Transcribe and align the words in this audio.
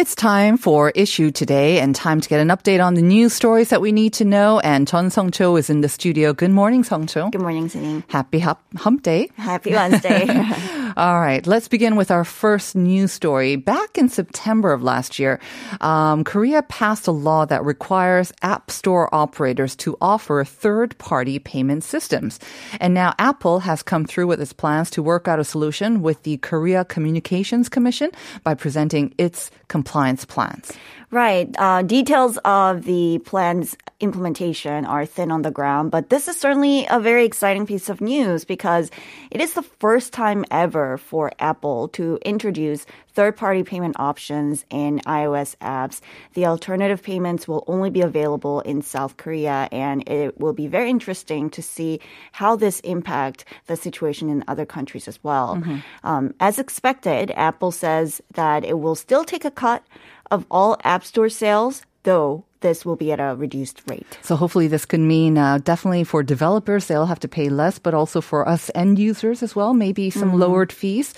It's 0.00 0.14
time 0.14 0.56
for 0.56 0.88
issue 0.94 1.30
today 1.30 1.78
and 1.78 1.94
time 1.94 2.22
to 2.22 2.28
get 2.30 2.40
an 2.40 2.48
update 2.48 2.82
on 2.82 2.94
the 2.94 3.02
news 3.02 3.34
stories 3.34 3.68
that 3.68 3.82
we 3.82 3.92
need 3.92 4.14
to 4.14 4.24
know. 4.24 4.58
And 4.60 4.88
Chun 4.88 5.10
Song 5.10 5.30
Cho 5.30 5.56
is 5.56 5.68
in 5.68 5.82
the 5.82 5.90
studio. 5.90 6.32
Good 6.32 6.52
morning, 6.52 6.84
Song 6.84 7.06
Cho. 7.06 7.28
Good 7.28 7.42
morning, 7.42 7.68
Celine. 7.68 8.02
Happy 8.08 8.38
hump, 8.38 8.60
hump 8.78 9.02
day. 9.02 9.28
Happy 9.36 9.72
Wednesday. 9.72 10.26
All 10.96 11.20
right, 11.20 11.46
let's 11.46 11.68
begin 11.68 11.96
with 11.96 12.10
our 12.10 12.24
first 12.24 12.74
news 12.74 13.12
story. 13.12 13.56
Back 13.56 13.98
in 13.98 14.08
September 14.08 14.72
of 14.72 14.82
last 14.82 15.18
year, 15.18 15.38
um, 15.82 16.24
Korea 16.24 16.62
passed 16.62 17.06
a 17.06 17.12
law 17.12 17.44
that 17.44 17.62
requires 17.64 18.32
app 18.40 18.70
store 18.70 19.14
operators 19.14 19.76
to 19.76 19.98
offer 20.00 20.42
third 20.44 20.96
party 20.98 21.38
payment 21.38 21.84
systems. 21.84 22.40
And 22.80 22.94
now 22.94 23.14
Apple 23.18 23.60
has 23.60 23.82
come 23.82 24.06
through 24.06 24.28
with 24.28 24.40
its 24.40 24.54
plans 24.54 24.88
to 24.90 25.02
work 25.02 25.28
out 25.28 25.38
a 25.38 25.44
solution 25.44 26.00
with 26.00 26.22
the 26.22 26.38
Korea 26.38 26.84
Communications 26.86 27.68
Commission 27.68 28.10
by 28.42 28.54
presenting 28.54 29.14
its 29.18 29.50
compliance 29.90 30.24
plans. 30.24 30.72
Right. 31.10 31.52
Uh, 31.58 31.82
details 31.82 32.38
of 32.44 32.84
the 32.84 33.18
plan's 33.24 33.76
implementation 34.00 34.84
are 34.84 35.06
thin 35.06 35.30
on 35.30 35.42
the 35.42 35.50
ground, 35.50 35.90
but 35.90 36.10
this 36.10 36.28
is 36.28 36.36
certainly 36.36 36.86
a 36.90 36.98
very 36.98 37.24
exciting 37.24 37.66
piece 37.66 37.88
of 37.88 38.00
news 38.00 38.44
because 38.44 38.90
it 39.30 39.40
is 39.40 39.54
the 39.54 39.62
first 39.62 40.12
time 40.12 40.44
ever 40.50 40.98
for 40.98 41.32
Apple 41.38 41.88
to 41.88 42.18
introduce 42.24 42.86
third 43.12 43.36
party 43.36 43.62
payment 43.62 43.96
options 43.98 44.64
in 44.70 45.00
iOS 45.00 45.56
apps. 45.58 46.00
The 46.34 46.46
alternative 46.46 47.02
payments 47.02 47.46
will 47.46 47.64
only 47.66 47.90
be 47.90 48.00
available 48.00 48.60
in 48.60 48.82
South 48.82 49.16
Korea, 49.16 49.68
and 49.70 50.08
it 50.08 50.40
will 50.40 50.52
be 50.52 50.66
very 50.66 50.90
interesting 50.90 51.50
to 51.50 51.62
see 51.62 52.00
how 52.32 52.56
this 52.56 52.80
impact 52.80 53.44
the 53.66 53.76
situation 53.76 54.28
in 54.28 54.44
other 54.48 54.66
countries 54.66 55.08
as 55.08 55.22
well. 55.22 55.62
Um, 56.04 56.34
as 56.40 56.58
expected, 56.58 57.30
Apple 57.32 57.72
says 57.72 58.22
that 58.34 58.64
it 58.64 58.78
will 58.78 58.94
still 58.94 59.24
take 59.24 59.44
a 59.44 59.50
cut 59.50 59.84
of 60.30 60.46
all 60.50 60.78
App 60.84 61.04
Store 61.04 61.28
sales, 61.28 61.84
though 62.04 62.44
this 62.60 62.84
will 62.84 62.96
be 62.96 63.12
at 63.12 63.20
a 63.20 63.34
reduced 63.36 63.82
rate. 63.88 64.18
So 64.22 64.36
hopefully 64.36 64.68
this 64.68 64.84
could 64.84 65.00
mean 65.00 65.38
uh, 65.38 65.58
definitely 65.58 66.04
for 66.04 66.22
developers 66.22 66.86
they'll 66.86 67.06
have 67.06 67.20
to 67.20 67.28
pay 67.28 67.48
less, 67.48 67.78
but 67.78 67.94
also 67.94 68.20
for 68.20 68.48
us 68.48 68.70
end 68.74 68.98
users 68.98 69.42
as 69.42 69.56
well, 69.56 69.74
maybe 69.74 70.10
some 70.10 70.38
lowered 70.38 70.72
fees. 70.72 71.14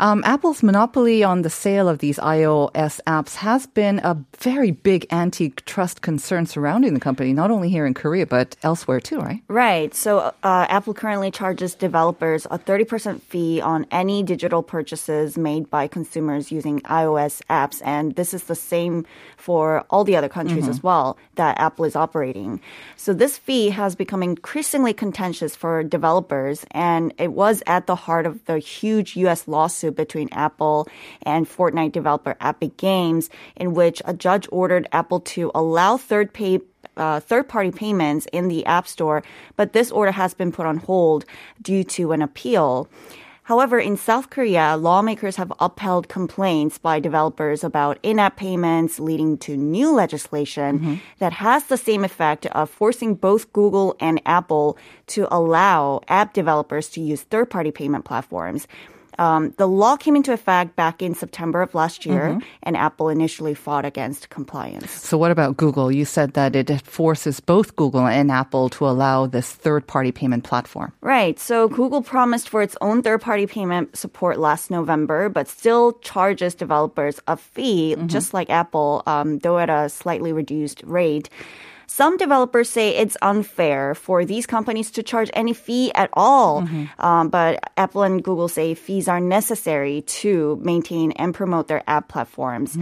Um, 0.00 0.22
Apple's 0.24 0.62
monopoly 0.62 1.22
on 1.22 1.42
the 1.42 1.50
sale 1.50 1.88
of 1.88 1.98
these 1.98 2.18
iOS 2.18 3.00
apps 3.06 3.36
has 3.36 3.66
been 3.66 4.00
a 4.04 4.16
very 4.38 4.70
big 4.70 5.06
antitrust 5.10 6.02
concern 6.02 6.46
surrounding 6.46 6.94
the 6.94 7.00
company, 7.00 7.32
not 7.32 7.50
only 7.50 7.68
here 7.68 7.86
in 7.86 7.94
Korea 7.94 8.26
but 8.26 8.56
elsewhere 8.62 9.00
too, 9.00 9.18
right? 9.18 9.42
Right. 9.48 9.94
So 9.94 10.34
uh, 10.42 10.66
Apple 10.68 10.94
currently 10.94 11.30
charges 11.30 11.74
developers 11.74 12.46
a 12.50 12.58
30% 12.58 13.20
fee 13.22 13.60
on 13.60 13.86
any 13.90 14.22
digital 14.22 14.62
purchases 14.62 15.36
made 15.36 15.70
by 15.70 15.86
consumers 15.86 16.52
using 16.52 16.80
iOS 16.82 17.42
apps. 17.48 17.80
And 17.84 18.14
this 18.16 18.34
is 18.34 18.44
the 18.44 18.54
same 18.54 19.04
for 19.36 19.84
all 19.90 20.04
the 20.04 20.16
other 20.16 20.28
countries 20.28 20.68
as 20.68 20.81
well 20.82 21.16
that 21.36 21.58
Apple 21.58 21.84
is 21.84 21.96
operating. 21.96 22.60
So 22.96 23.12
this 23.12 23.38
fee 23.38 23.70
has 23.70 23.94
become 23.94 24.22
increasingly 24.22 24.92
contentious 24.92 25.56
for 25.56 25.82
developers. 25.82 26.64
And 26.70 27.12
it 27.18 27.32
was 27.32 27.62
at 27.66 27.86
the 27.86 27.96
heart 27.96 28.26
of 28.26 28.44
the 28.46 28.58
huge 28.58 29.16
U.S. 29.16 29.48
lawsuit 29.48 29.96
between 29.96 30.28
Apple 30.32 30.88
and 31.22 31.48
Fortnite 31.48 31.92
developer 31.92 32.36
Epic 32.40 32.76
Games, 32.76 33.30
in 33.56 33.74
which 33.74 34.02
a 34.04 34.14
judge 34.14 34.48
ordered 34.50 34.88
Apple 34.92 35.20
to 35.20 35.50
allow 35.54 35.96
third 35.96 36.32
pay 36.32 36.60
uh, 36.96 37.20
third 37.20 37.48
party 37.48 37.70
payments 37.70 38.26
in 38.32 38.48
the 38.48 38.66
App 38.66 38.86
Store, 38.86 39.22
but 39.56 39.72
this 39.72 39.90
order 39.90 40.12
has 40.12 40.34
been 40.34 40.52
put 40.52 40.66
on 40.66 40.76
hold 40.76 41.24
due 41.62 41.84
to 41.84 42.12
an 42.12 42.20
appeal. 42.20 42.88
However, 43.44 43.78
in 43.80 43.96
South 43.96 44.30
Korea, 44.30 44.76
lawmakers 44.76 45.34
have 45.36 45.52
upheld 45.58 46.08
complaints 46.08 46.78
by 46.78 47.00
developers 47.00 47.64
about 47.64 47.98
in 48.02 48.20
app 48.20 48.36
payments, 48.36 49.00
leading 49.00 49.36
to 49.38 49.56
new 49.56 49.92
legislation 49.92 50.78
mm-hmm. 50.78 50.94
that 51.18 51.32
has 51.32 51.64
the 51.64 51.76
same 51.76 52.04
effect 52.04 52.46
of 52.46 52.70
forcing 52.70 53.16
both 53.16 53.52
Google 53.52 53.96
and 53.98 54.22
Apple 54.26 54.78
to 55.08 55.26
allow 55.34 56.00
app 56.06 56.34
developers 56.34 56.88
to 56.90 57.00
use 57.00 57.22
third 57.22 57.50
party 57.50 57.72
payment 57.72 58.04
platforms. 58.04 58.68
Um, 59.18 59.54
the 59.58 59.66
law 59.66 59.96
came 59.96 60.16
into 60.16 60.32
effect 60.32 60.76
back 60.76 61.02
in 61.02 61.14
September 61.14 61.62
of 61.62 61.74
last 61.74 62.06
year, 62.06 62.40
and 62.62 62.76
Apple 62.76 63.08
initially 63.08 63.54
fought 63.54 63.84
against 63.84 64.30
compliance. 64.30 64.90
So 64.90 65.18
what 65.18 65.30
about 65.30 65.56
Google? 65.56 65.92
You 65.92 66.04
said 66.04 66.32
that 66.34 66.56
it 66.56 66.70
forces 66.82 67.40
both 67.40 67.76
Google 67.76 68.06
and 68.06 68.30
Apple 68.30 68.68
to 68.70 68.86
allow 68.86 69.26
this 69.26 69.52
third-party 69.52 70.12
payment 70.12 70.44
platform. 70.44 70.92
Right. 71.00 71.38
So 71.38 71.68
Google 71.68 72.02
promised 72.02 72.48
for 72.48 72.62
its 72.62 72.76
own 72.80 73.02
third 73.02 73.20
party 73.20 73.46
payment 73.46 73.96
support 73.96 74.38
last 74.38 74.70
November, 74.70 75.28
but 75.28 75.48
still 75.48 75.92
charges 76.00 76.54
developers 76.54 77.20
a 77.26 77.36
fee, 77.36 77.96
just 78.06 78.32
like 78.32 78.50
Apple, 78.50 79.02
um, 79.06 79.38
though 79.40 79.58
at 79.58 79.70
a 79.70 79.88
slightly 79.88 80.32
reduced 80.32 80.82
rate. 80.84 81.28
Some 81.92 82.16
developers 82.16 82.70
say 82.70 82.96
it's 82.96 83.18
unfair 83.20 83.94
for 83.94 84.24
these 84.24 84.46
companies 84.46 84.90
to 84.92 85.02
charge 85.02 85.28
any 85.34 85.52
fee 85.52 85.92
at 85.92 86.08
all. 86.14 86.64
Um, 86.98 87.28
but 87.28 87.60
Apple 87.76 88.02
and 88.02 88.24
Google 88.24 88.48
say 88.48 88.72
fees 88.72 89.08
are 89.08 89.20
necessary 89.20 90.00
to 90.24 90.56
maintain 90.64 91.12
and 91.20 91.34
promote 91.34 91.68
their 91.68 91.82
app 91.86 92.08
platforms. 92.08 92.78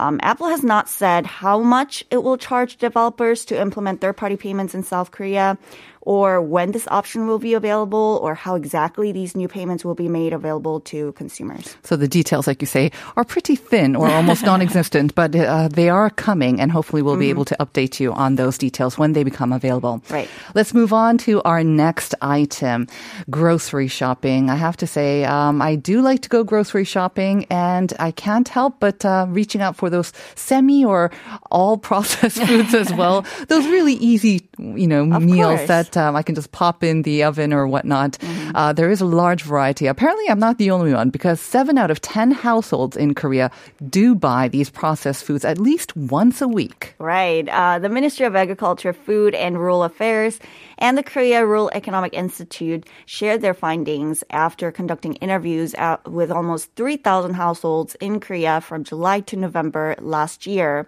Um, 0.00 0.18
Apple 0.22 0.48
has 0.48 0.62
not 0.64 0.88
said 0.88 1.26
how 1.26 1.60
much 1.60 2.04
it 2.10 2.22
will 2.24 2.38
charge 2.38 2.78
developers 2.78 3.44
to 3.52 3.60
implement 3.60 4.00
third 4.00 4.16
party 4.16 4.36
payments 4.36 4.74
in 4.74 4.82
South 4.82 5.10
Korea 5.10 5.58
or 6.04 6.40
when 6.40 6.72
this 6.72 6.86
option 6.88 7.26
will 7.26 7.38
be 7.38 7.54
available 7.54 8.20
or 8.22 8.34
how 8.34 8.54
exactly 8.54 9.12
these 9.12 9.36
new 9.36 9.48
payments 9.48 9.84
will 9.84 9.94
be 9.94 10.08
made 10.08 10.32
available 10.32 10.80
to 10.80 11.12
consumers. 11.12 11.76
So 11.82 11.96
the 11.96 12.08
details, 12.08 12.46
like 12.46 12.60
you 12.60 12.66
say, 12.66 12.92
are 13.16 13.24
pretty 13.24 13.56
thin 13.56 13.96
or 13.96 14.08
almost 14.08 14.44
non-existent, 14.50 15.14
but 15.14 15.34
uh, 15.34 15.68
they 15.68 15.88
are 15.88 16.10
coming, 16.10 16.60
and 16.60 16.70
hopefully 16.70 17.02
we'll 17.02 17.16
be 17.16 17.30
able 17.30 17.44
to 17.46 17.56
update 17.58 18.00
you 18.00 18.12
on 18.12 18.36
those 18.36 18.58
details 18.58 18.98
when 18.98 19.12
they 19.12 19.24
become 19.24 19.52
available. 19.52 20.02
Right. 20.10 20.28
Let's 20.54 20.74
move 20.74 20.92
on 20.92 21.18
to 21.18 21.42
our 21.42 21.64
next 21.64 22.14
item: 22.20 22.86
grocery 23.30 23.88
shopping. 23.88 24.50
I 24.50 24.56
have 24.56 24.76
to 24.78 24.86
say, 24.86 25.24
um, 25.24 25.62
I 25.62 25.76
do 25.76 26.00
like 26.00 26.22
to 26.22 26.28
go 26.28 26.44
grocery 26.44 26.84
shopping, 26.84 27.46
and 27.50 27.92
I 27.98 28.10
can't 28.10 28.48
help 28.48 28.80
but 28.80 29.04
uh, 29.04 29.26
reaching 29.28 29.62
out 29.62 29.76
for 29.76 29.90
those 29.90 30.12
semi 30.34 30.84
or 30.84 31.10
all 31.50 31.76
processed 31.78 32.42
foods 32.46 32.74
as 32.74 32.92
well. 32.92 33.24
Those 33.48 33.66
really 33.66 33.94
easy, 33.94 34.48
you 34.58 34.86
know, 34.86 35.04
meals 35.04 35.58
course. 35.58 35.68
that 35.68 35.96
um, 35.96 36.16
I 36.16 36.22
can 36.22 36.34
just 36.34 36.52
pop 36.52 36.82
in 36.82 37.02
the 37.02 37.24
oven 37.24 37.52
or 37.52 37.66
whatnot. 37.66 38.18
Uh, 38.54 38.72
there 38.72 38.90
is 38.90 39.00
a 39.00 39.04
large 39.04 39.42
variety. 39.42 39.86
Apparently, 39.86 40.28
I'm 40.28 40.38
not 40.38 40.58
the 40.58 40.70
only 40.70 40.92
one 40.92 41.10
because 41.10 41.40
seven 41.40 41.78
out 41.78 41.90
of 41.90 42.00
10 42.00 42.30
households 42.30 42.96
in 42.96 43.14
Korea 43.14 43.50
do 43.88 44.14
buy 44.14 44.48
these 44.48 44.70
processed 44.70 45.24
foods 45.24 45.44
at 45.44 45.58
least 45.58 45.96
once 45.96 46.40
a 46.40 46.48
week. 46.48 46.94
Right. 46.98 47.48
Uh, 47.48 47.78
the 47.78 47.88
Ministry 47.88 48.26
of 48.26 48.36
Agriculture, 48.36 48.92
Food 48.92 49.34
and 49.34 49.58
Rural 49.58 49.82
Affairs 49.82 50.38
and 50.78 50.96
the 50.96 51.02
Korea 51.02 51.44
Rural 51.44 51.70
Economic 51.72 52.14
Institute 52.14 52.86
shared 53.06 53.40
their 53.40 53.54
findings 53.54 54.24
after 54.30 54.72
conducting 54.72 55.14
interviews 55.14 55.74
with 56.06 56.30
almost 56.30 56.74
3,000 56.76 57.34
households 57.34 57.94
in 57.96 58.20
Korea 58.20 58.60
from 58.60 58.84
July 58.84 59.20
to 59.20 59.36
November 59.36 59.94
last 60.00 60.46
year. 60.46 60.86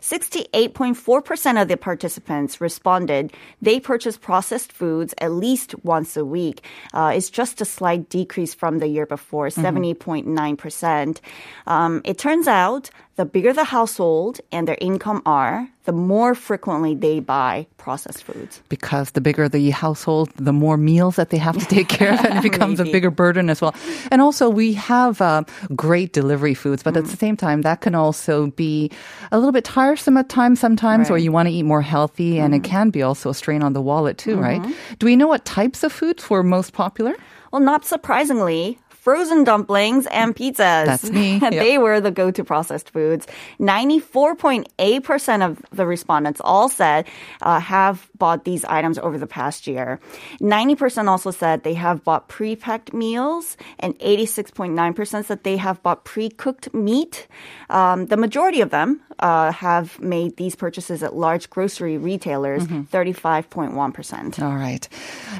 68.4% 0.00 1.62
of 1.62 1.68
the 1.68 1.76
participants 1.76 2.60
responded 2.60 3.32
they 3.60 3.80
purchase 3.80 4.16
processed 4.16 4.72
foods 4.72 5.14
at 5.18 5.32
least 5.32 5.74
once 5.84 6.16
a 6.16 6.24
week. 6.24 6.62
Uh, 6.94 7.12
it's 7.14 7.30
just 7.30 7.60
a 7.60 7.64
slight 7.64 8.08
decrease 8.08 8.54
from 8.54 8.78
the 8.78 8.86
year 8.86 9.06
before, 9.06 9.48
70.9%. 9.48 11.20
Um, 11.66 12.00
it 12.04 12.18
turns 12.18 12.48
out 12.48 12.90
the 13.18 13.26
bigger 13.26 13.52
the 13.52 13.64
household 13.64 14.38
and 14.54 14.68
their 14.68 14.78
income 14.80 15.20
are, 15.26 15.66
the 15.84 15.92
more 15.92 16.36
frequently 16.36 16.94
they 16.94 17.18
buy 17.18 17.66
processed 17.76 18.22
foods. 18.22 18.62
because 18.68 19.10
the 19.12 19.20
bigger 19.20 19.48
the 19.48 19.70
household, 19.70 20.30
the 20.36 20.52
more 20.52 20.76
meals 20.76 21.16
that 21.16 21.30
they 21.30 21.36
have 21.38 21.58
to 21.58 21.66
take 21.66 21.88
care 21.88 22.12
of, 22.14 22.20
and 22.24 22.38
it 22.38 22.42
becomes 22.52 22.78
a 22.78 22.84
bigger 22.84 23.10
burden 23.10 23.50
as 23.50 23.60
well. 23.60 23.74
And 24.12 24.22
also, 24.22 24.48
we 24.48 24.72
have 24.74 25.20
uh, 25.20 25.42
great 25.74 26.12
delivery 26.12 26.54
foods, 26.54 26.82
but 26.86 26.96
at 26.96 27.04
Mm. 27.04 27.10
the 27.10 27.16
same 27.16 27.36
time, 27.36 27.62
that 27.62 27.80
can 27.80 27.94
also 27.96 28.34
be 28.54 28.90
a 29.32 29.36
little 29.38 29.52
bit 29.58 29.64
tiresome 29.64 30.16
at 30.16 30.28
times 30.28 30.60
sometimes, 30.60 31.10
or 31.10 31.14
Right. 31.14 31.20
Mm. 31.20 31.24
you 31.24 31.32
want 31.32 31.48
to 31.48 31.54
eat 31.58 31.64
more 31.74 31.82
healthy, 31.82 32.38
and 32.38 32.54
it 32.54 32.62
can 32.62 32.90
be 32.90 33.02
also 33.02 33.30
a 33.30 33.34
strain 33.34 33.62
on 33.66 33.72
the 33.72 33.82
wallet 33.82 34.16
too, 34.16 34.36
right? 34.38 34.62
Mm-hmm. 34.62 34.94
Do 35.00 35.06
we 35.10 35.16
know 35.16 35.26
what 35.26 35.44
types 35.44 35.82
of 35.82 35.90
foods 35.92 36.30
were 36.30 36.44
most 36.44 36.70
popular? 36.72 37.14
Well, 37.50 37.62
not 37.62 37.84
surprisingly, 37.84 38.78
frozen 39.08 39.42
dumplings 39.42 40.06
and 40.08 40.36
pizzas. 40.36 40.84
That's 40.84 41.10
me. 41.10 41.38
Yep. 41.48 41.52
they 41.52 41.78
were 41.78 41.98
the 41.98 42.10
go-to 42.10 42.44
processed 42.44 42.90
foods. 42.90 43.26
94.8% 43.58 45.46
of 45.48 45.62
the 45.72 45.86
respondents 45.86 46.42
all 46.44 46.68
said 46.68 47.06
uh, 47.40 47.58
have 47.58 48.10
bought 48.18 48.44
these 48.44 48.66
items 48.66 48.98
over 48.98 49.16
the 49.16 49.26
past 49.26 49.66
year. 49.66 49.98
90% 50.42 51.08
also 51.08 51.30
said 51.30 51.62
they 51.62 51.72
have 51.72 52.04
bought 52.04 52.28
pre-packed 52.28 52.92
meals 52.92 53.56
and 53.78 53.98
86.9% 54.00 55.24
said 55.24 55.42
they 55.42 55.56
have 55.56 55.82
bought 55.82 56.04
pre-cooked 56.04 56.74
meat. 56.74 57.28
Um, 57.70 58.06
the 58.06 58.18
majority 58.18 58.60
of 58.60 58.68
them 58.68 59.00
uh, 59.20 59.52
have 59.52 59.98
made 60.00 60.36
these 60.36 60.54
purchases 60.54 61.02
at 61.02 61.14
large 61.14 61.50
grocery 61.50 61.98
retailers, 61.98 62.66
35.1%. 62.66 64.42
All 64.42 64.56
right. 64.56 64.88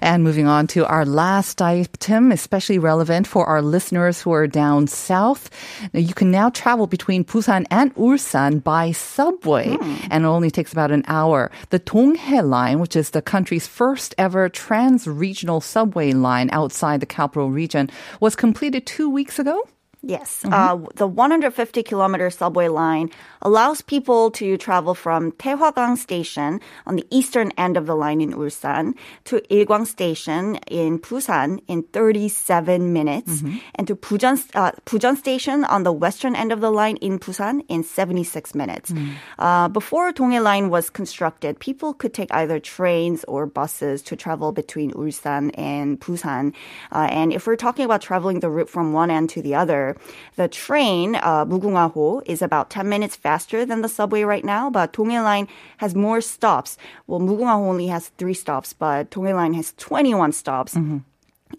And 0.03 0.25
moving 0.25 0.47
on 0.47 0.67
to 0.69 0.87
our 0.87 1.05
last 1.05 1.61
item, 1.63 2.33
especially 2.33 2.79
relevant 2.79 3.27
for 3.27 3.47
our 3.47 3.63
listeners 3.63 4.21
who 4.21 4.33
are 4.33 4.47
down 4.47 4.87
south. 4.87 5.51
Now, 5.93 6.01
you 6.01 6.15
can 6.15 6.31
now 6.31 6.51
travel 6.51 6.87
between 6.87 7.25
Busan 7.25 7.67
and 7.71 7.95
Ulsan 7.95 8.63
by 8.63 8.93
subway, 8.93 9.77
and 10.11 10.25
it 10.25 10.29
only 10.29 10.51
takes 10.51 10.73
about 10.73 10.91
an 10.91 11.05
hour. 11.07 11.51
The 11.71 11.81
Donghae 11.81 12.49
line, 12.49 12.81
which 12.81 12.97
is 12.97 13.11
the 13.11 13.23
country's 13.23 13.67
first 13.67 14.15
ever 14.19 14.49
trans-regional 14.49 15.61
subway 15.61 16.13
line 16.13 16.51
outside 16.53 17.01
the 17.01 17.07
capital 17.07 17.51
region, 17.51 17.91
was 18.21 18.37
completed 18.37 18.87
two 18.87 19.09
weeks 19.09 19.39
ago. 19.39 19.63
Yes. 20.03 20.45
Uh, 20.45 20.79
the 20.95 21.09
150 21.09 21.83
kilometer 21.83 22.31
subway 22.31 22.69
line 22.69 23.11
allows 23.43 23.83
people 23.83 24.31
to 24.33 24.57
travel 24.57 24.95
from 24.95 25.33
Taehwagang 25.33 25.99
Station 25.99 26.61
on 26.87 26.95
the 26.97 27.07
eastern 27.11 27.51
end 27.59 27.77
of 27.77 27.87
the 27.87 27.97
line 27.97 28.21
in 28.21 28.33
Ulsan 28.33 28.95
to 29.25 29.41
Ilgwang 29.51 29.87
Station 29.87 30.57
in 30.71 31.01
Busan 31.01 31.61
in 31.67 31.83
37 31.83 32.93
minutes 32.93 33.43
and 33.75 33.87
to 33.89 33.97
Bujeon, 33.97 34.39
uh, 34.55 34.71
Bujeon 34.87 35.17
Station 35.17 35.65
on 35.65 35.83
the 35.83 35.93
western 35.93 36.37
end 36.37 36.53
of 36.53 36.61
the 36.61 36.71
line 36.71 36.97
in 36.99 37.19
Busan 37.19 37.65
in 37.69 37.83
76 37.83 38.55
minutes. 38.55 38.93
Uh, 39.39 39.69
before 39.69 40.13
Donghae 40.13 40.43
Line 40.43 40.71
was 40.71 40.91
constructed, 40.91 41.59
people 41.59 41.93
could 41.93 42.15
take 42.15 42.33
either 42.33 42.61
trains 42.61 43.25
or 43.25 43.47
buses 43.47 44.03
to 44.03 44.15
travel 44.15 44.53
between 44.53 44.93
Ulsan 44.93 45.51
and 45.59 45.99
Busan. 46.01 46.55
Uh, 46.93 47.09
and 47.11 47.33
if 47.33 47.47
we're 47.47 47.57
talking 47.57 47.85
about 47.85 48.01
traveling 48.01 48.41
the 48.41 48.51
route 48.51 48.69
from 48.69 48.93
one 48.93 49.11
end 49.11 49.31
to 49.31 49.43
the 49.43 49.57
other, 49.57 49.88
the 50.37 50.49
train, 50.49 51.15
uh, 51.17 51.45
Mugunghwa-ho, 51.45 52.23
is 52.27 52.43
about 52.43 52.71
10 52.71 52.89
minutes 52.89 53.17
faster 53.17 53.65
than 53.65 53.83
the 53.83 53.89
subway 53.89 54.23
right 54.23 54.45
now, 54.45 54.71
but 54.71 54.93
Donghae 54.93 55.23
Line 55.23 55.49
has 55.79 55.95
more 55.95 56.21
stops. 56.21 56.77
Well, 57.07 57.21
Mugunghwa-ho 57.21 57.69
only 57.69 57.87
has 57.89 58.09
three 58.19 58.35
stops, 58.35 58.73
but 58.73 59.11
Donghae 59.11 59.35
Line 59.35 59.55
has 59.55 59.75
21 59.77 60.33
stops. 60.33 60.75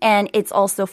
And 0.02 0.30
it's 0.34 0.52
also 0.52 0.86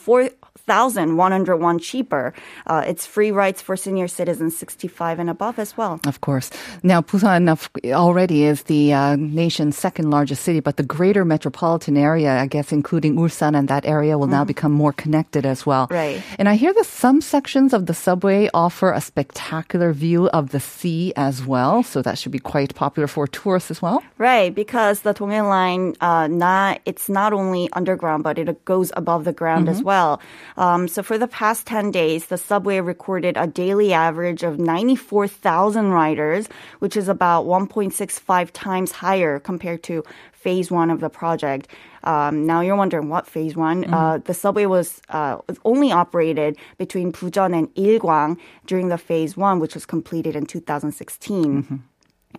4,101 0.56 1.78
cheaper. 1.78 2.34
Uh, 2.66 2.84
it's 2.86 3.06
free 3.06 3.30
rides 3.30 3.62
for 3.62 3.76
senior 3.76 4.08
citizens 4.08 4.56
65 4.56 5.18
and 5.18 5.30
above 5.30 5.58
as 5.58 5.76
well. 5.76 6.00
Of 6.06 6.20
course. 6.20 6.50
Now, 6.82 7.00
Busan 7.02 7.46
already 7.92 8.44
is 8.44 8.64
the 8.64 8.92
uh, 8.92 9.16
nation's 9.16 9.76
second 9.76 10.10
largest 10.10 10.42
city, 10.42 10.60
but 10.60 10.76
the 10.76 10.82
greater 10.82 11.24
metropolitan 11.24 11.96
area, 11.96 12.38
I 12.38 12.46
guess, 12.46 12.72
including 12.72 13.16
Ulsan 13.16 13.56
and 13.56 13.68
that 13.68 13.86
area, 13.86 14.18
will 14.18 14.26
now 14.26 14.44
become 14.44 14.72
more 14.72 14.92
connected 14.92 15.46
as 15.46 15.66
well. 15.66 15.88
Right. 15.90 16.22
And 16.38 16.48
I 16.48 16.54
hear 16.54 16.72
that 16.74 16.86
some 16.86 17.20
sections 17.20 17.72
of 17.72 17.86
the 17.86 17.94
subway 17.94 18.48
offer 18.54 18.92
a 18.92 19.00
spectacular 19.00 19.92
view 19.92 20.28
of 20.30 20.50
the 20.50 20.60
sea 20.60 21.12
as 21.16 21.44
well, 21.44 21.82
so 21.82 22.02
that 22.02 22.18
should 22.18 22.32
be 22.32 22.38
quite 22.38 22.74
popular 22.74 23.06
for 23.06 23.26
tourists 23.26 23.70
as 23.70 23.82
well. 23.82 24.02
Right, 24.18 24.54
because 24.54 25.00
the 25.00 25.14
Donghae 25.14 25.48
line, 25.48 25.94
uh, 26.00 26.26
not 26.26 26.80
it's 26.84 27.08
not 27.08 27.32
only 27.32 27.68
underground, 27.72 28.24
but 28.24 28.38
it 28.38 28.64
goes 28.64 28.92
above 28.96 29.24
the 29.24 29.32
ground 29.32 29.68
as 29.68 29.82
well. 29.82 30.20
Um, 30.56 30.88
so 30.88 31.02
for 31.02 31.19
the 31.19 31.28
past 31.28 31.66
ten 31.66 31.90
days, 31.90 32.26
the 32.26 32.38
subway 32.38 32.81
recorded 32.81 33.37
a 33.37 33.46
daily 33.46 33.93
average 33.93 34.43
of 34.43 34.58
ninety 34.58 34.96
four 34.96 35.28
thousand 35.28 35.90
riders, 35.90 36.48
which 36.78 36.96
is 36.96 37.08
about 37.08 37.46
one 37.46 37.66
point 37.66 37.94
six 37.94 38.19
five 38.19 38.52
times 38.52 38.93
higher 38.93 39.38
compared 39.38 39.82
to 39.84 40.04
phase 40.32 40.70
one 40.70 40.90
of 40.90 41.00
the 41.00 41.08
project. 41.08 41.69
Um, 42.04 42.46
now 42.46 42.60
you're 42.60 42.76
wondering 42.76 43.08
what 43.08 43.26
phase 43.26 43.56
one? 43.56 43.93
Uh, 43.93 44.19
the 44.19 44.34
subway 44.34 44.66
was 44.66 45.00
uh, 45.08 45.38
only 45.64 45.90
operated 45.90 46.56
between 46.78 47.12
Bujeon 47.12 47.52
and 47.58 47.75
Ilgwang 47.75 48.38
during 48.66 48.88
the 48.88 48.99
phase 48.99 49.37
one, 49.37 49.58
which 49.58 49.75
was 49.75 49.84
completed 49.84 50.37
in 50.37 50.46
2016. 50.46 51.82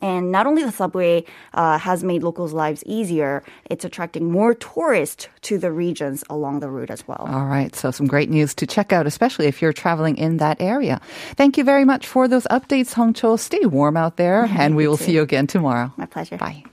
And 0.02 0.32
not 0.32 0.48
only 0.48 0.64
the 0.64 0.72
subway 0.72 1.26
uh, 1.54 1.78
has 1.78 2.04
made 2.04 2.24
locals' 2.24 2.54
lives 2.54 2.84
easier, 2.86 3.44
it's 3.70 3.86
attracting 3.86 4.32
more 4.32 4.54
tourists 4.54 5.28
to 5.42 5.58
the 5.58 5.72
regions 5.72 6.24
along 6.30 6.60
the 6.60 6.70
route 6.70 6.90
as 6.90 7.08
well. 7.08 7.28
All 7.30 7.46
right, 7.46 7.76
so 7.76 7.92
some 7.92 8.08
great 8.08 8.30
news 8.30 8.54
to 8.56 8.68
check 8.68 8.94
out, 8.94 9.08
especially 9.08 9.48
if 9.48 9.62
you're 9.62 9.74
traveling 9.74 10.18
in 10.18 10.38
that 10.38 10.62
area. 10.62 11.02
Thank 11.36 11.58
you 11.58 11.64
very 11.64 11.86
much 11.86 12.08
for 12.08 12.28
those 12.28 12.46
updates, 12.46 12.94
Hong 12.94 13.14
Cho. 13.14 13.36
Stay 13.38 13.66
warm 13.66 13.98
out 13.98 14.18
there, 14.18 14.44
and 14.58 14.76
we 14.76 14.88
will 14.88 14.98
see 14.98 15.14
you 15.14 15.22
again 15.22 15.48
tomorrow. 15.48 15.94
My 15.98 16.06
pleasure. 16.06 16.38
Bye. 16.38 16.64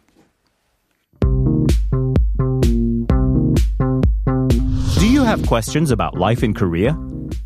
Do 4.98 5.10
you 5.10 5.24
have 5.24 5.46
questions 5.46 5.90
about 5.90 6.16
life 6.16 6.42
in 6.42 6.54
Korea? 6.54 6.96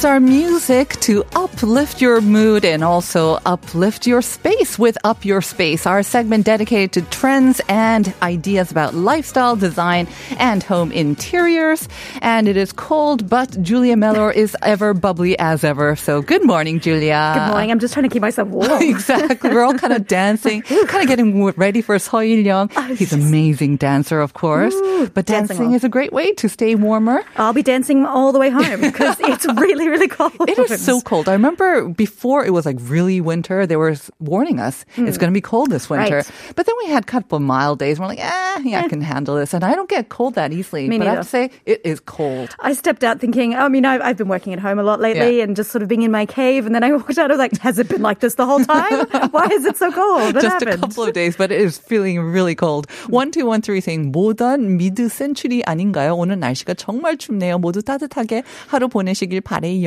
Is 0.00 0.04
our 0.06 0.18
music 0.20 0.98
to 1.00 1.22
uplift 1.36 2.00
your 2.00 2.22
mood 2.22 2.64
and 2.64 2.82
also 2.82 3.38
uplift 3.44 4.06
your 4.06 4.22
space 4.22 4.78
with 4.78 4.96
Up 5.04 5.26
Your 5.26 5.42
Space, 5.42 5.84
our 5.84 6.02
segment 6.02 6.46
dedicated 6.46 6.92
to 6.92 7.02
trends 7.10 7.60
and 7.68 8.14
ideas 8.22 8.70
about 8.70 8.94
lifestyle 8.94 9.56
design 9.56 10.08
and 10.38 10.62
home 10.62 10.90
interiors. 10.90 11.86
And 12.22 12.48
it 12.48 12.56
is 12.56 12.72
cold, 12.72 13.28
but 13.28 13.62
Julia 13.62 13.94
Mellor 13.94 14.30
is 14.32 14.56
ever 14.62 14.94
bubbly 14.94 15.38
as 15.38 15.64
ever. 15.64 15.96
So 15.96 16.22
good 16.22 16.46
morning, 16.46 16.80
Julia. 16.80 17.34
Good 17.34 17.48
morning. 17.48 17.70
I'm 17.70 17.78
just 17.78 17.92
trying 17.92 18.08
to 18.08 18.10
keep 18.10 18.22
myself 18.22 18.48
warm. 18.48 18.70
exactly. 18.82 19.50
We're 19.50 19.64
all 19.64 19.74
kind 19.74 19.92
of 19.92 20.06
dancing, 20.20 20.62
kind 20.62 21.02
of 21.02 21.08
getting 21.08 21.44
ready 21.44 21.82
for 21.82 21.96
Seo 21.96 22.26
Il-young. 22.26 22.70
Oh, 22.74 22.94
He's 22.94 23.12
an 23.12 23.20
amazing 23.20 23.76
dancer, 23.76 24.22
of 24.22 24.32
course. 24.32 24.74
but 25.12 25.26
dancing 25.26 25.58
dancing 25.58 25.74
is 25.74 25.84
a 25.84 25.90
great 25.90 26.14
way 26.14 26.32
to 26.34 26.48
stay 26.48 26.74
warmer. 26.74 27.22
I'll 27.36 27.52
be 27.52 27.62
dancing 27.62 28.06
all 28.06 28.32
the 28.32 28.38
way 28.38 28.48
home 28.48 28.80
because 28.90 29.16
it's 29.20 29.44
really, 29.46 29.89
really 29.89 30.07
cold. 30.07 30.31
It 30.47 30.57
is 30.59 30.83
so 30.83 31.01
cold. 31.01 31.27
I 31.29 31.33
remember 31.33 31.87
before 31.89 32.45
it 32.45 32.51
was 32.51 32.65
like 32.65 32.77
really 32.81 33.21
winter, 33.21 33.65
they 33.65 33.75
were 33.75 33.95
warning 34.19 34.59
us 34.59 34.85
it's 34.97 35.17
going 35.17 35.31
to 35.31 35.33
be 35.35 35.41
cold 35.41 35.69
this 35.71 35.89
winter. 35.89 36.21
Hmm. 36.21 36.31
Right. 36.31 36.53
But 36.55 36.65
then 36.65 36.75
we 36.83 36.89
had 36.89 37.03
a 37.03 37.05
couple 37.05 37.35
of 37.37 37.41
mild 37.41 37.79
days. 37.79 37.97
And 37.97 38.03
we're 38.05 38.09
like, 38.15 38.19
eh, 38.23 38.59
yeah, 38.63 38.81
I 38.81 38.87
can 38.87 39.01
handle 39.01 39.35
this. 39.35 39.53
And 39.53 39.63
I 39.63 39.75
don't 39.75 39.89
get 39.89 40.09
cold 40.09 40.35
that 40.35 40.51
easily. 40.53 40.87
Me 40.89 40.97
but 40.97 41.07
I 41.07 41.15
have 41.15 41.17
neither. 41.17 41.23
to 41.23 41.29
say, 41.29 41.61
it 41.65 41.81
is 41.83 41.99
cold. 41.99 42.55
I 42.59 42.73
stepped 42.73 43.03
out 43.03 43.19
thinking, 43.19 43.55
I 43.55 43.67
mean, 43.69 43.85
I've, 43.85 44.01
I've 44.01 44.17
been 44.17 44.27
working 44.27 44.53
at 44.53 44.59
home 44.59 44.79
a 44.79 44.83
lot 44.83 44.99
lately 44.99 45.37
Yeah. 45.37 45.43
and 45.43 45.55
just 45.55 45.71
sort 45.71 45.81
of 45.83 45.87
being 45.87 46.01
in 46.03 46.11
my 46.11 46.25
cave. 46.25 46.65
And 46.65 46.73
then 46.73 46.83
I 46.83 46.91
walked 46.91 47.17
out, 47.17 47.29
I 47.31 47.33
was 47.33 47.39
like, 47.39 47.57
has 47.59 47.77
it 47.79 47.87
been 47.89 48.01
like 48.01 48.19
this 48.19 48.35
the 48.35 48.45
whole 48.45 48.63
time? 48.63 49.07
Why 49.31 49.45
is 49.51 49.65
it 49.65 49.77
so 49.77 49.91
cold? 49.91 50.33
What 50.35 50.41
Just 50.41 50.61
a 50.61 50.65
happened? 50.65 50.81
couple 50.81 51.03
of 51.03 51.13
days, 51.13 51.35
but 51.37 51.51
it 51.51 51.59
is 51.61 51.77
feeling 51.77 52.19
really 52.21 52.55
cold. 52.55 52.87
1213 53.09 53.81
saying, 53.81 54.11
모던 54.11 54.77
미드 54.77 55.07
센츄리 55.09 55.63
아닌가요? 55.65 56.15
오늘 56.15 56.39
날씨가 56.39 56.73
정말 56.75 57.17
춥네요. 57.17 57.59
모두 57.59 57.81
따뜻하게 57.81 58.43
하루 58.67 58.87
보내시길 58.87 59.35
되길 59.35 59.41
바래요. 59.41 59.78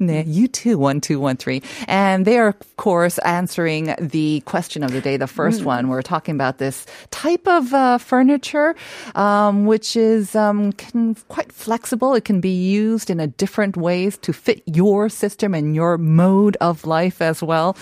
네, 0.00 0.24
you 0.26 0.48
too, 0.48 0.78
1213. 0.78 1.62
And 1.86 2.24
they 2.24 2.38
are, 2.38 2.48
of 2.48 2.76
course, 2.76 3.18
answering 3.18 3.94
the 3.98 4.42
question 4.46 4.82
of 4.82 4.92
the 4.92 5.00
day, 5.00 5.16
the 5.16 5.26
first 5.26 5.64
one. 5.64 5.88
We're 5.88 6.02
talking 6.02 6.34
about 6.34 6.58
this 6.58 6.86
type 7.10 7.46
of 7.46 7.72
uh, 7.74 7.98
furniture, 7.98 8.74
um, 9.14 9.66
which 9.66 9.96
is 9.96 10.34
um, 10.34 10.72
can, 10.72 11.14
quite 11.28 11.52
flexible. 11.52 12.14
It 12.14 12.24
can 12.24 12.40
be 12.40 12.50
used 12.50 13.10
in 13.10 13.20
a 13.20 13.26
different 13.26 13.76
ways 13.76 14.18
to 14.18 14.32
fit 14.32 14.62
your 14.66 15.08
system 15.08 15.54
and 15.54 15.74
your 15.74 15.98
mode 15.98 16.56
of 16.60 16.86
life 16.86 17.20
as 17.22 17.42
well. 17.42 17.76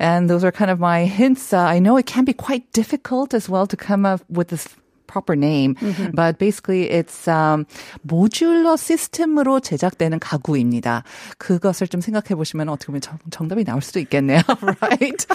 And 0.00 0.28
those 0.30 0.44
are 0.44 0.52
kind 0.52 0.70
of 0.70 0.80
my 0.80 1.04
hints. 1.04 1.52
Uh, 1.52 1.58
I 1.58 1.78
know 1.78 1.96
it 1.96 2.06
can 2.06 2.24
be 2.24 2.32
quite 2.32 2.70
difficult 2.72 3.34
as 3.34 3.48
well 3.48 3.66
to 3.66 3.76
come 3.76 4.06
up 4.06 4.22
with 4.28 4.48
this 4.48 4.68
proper 5.13 5.35
name, 5.35 5.75
but 6.13 6.37
basically 6.37 6.87
it's 6.91 7.27
um, 7.27 7.65
모듈러 8.07 8.77
시스템으로 8.77 9.59
제작되는 9.59 10.19
가구입니다. 10.19 11.01
그것을 11.39 11.87
좀 11.87 11.99
생각해 11.99 12.35
보시면 12.35 12.69
어떻게 12.69 12.85
보면 12.93 13.01
정, 13.01 13.17
정답이 13.31 13.63
나올 13.65 13.81
수도 13.81 13.99
있겠네요, 14.01 14.41
right? 14.61 15.25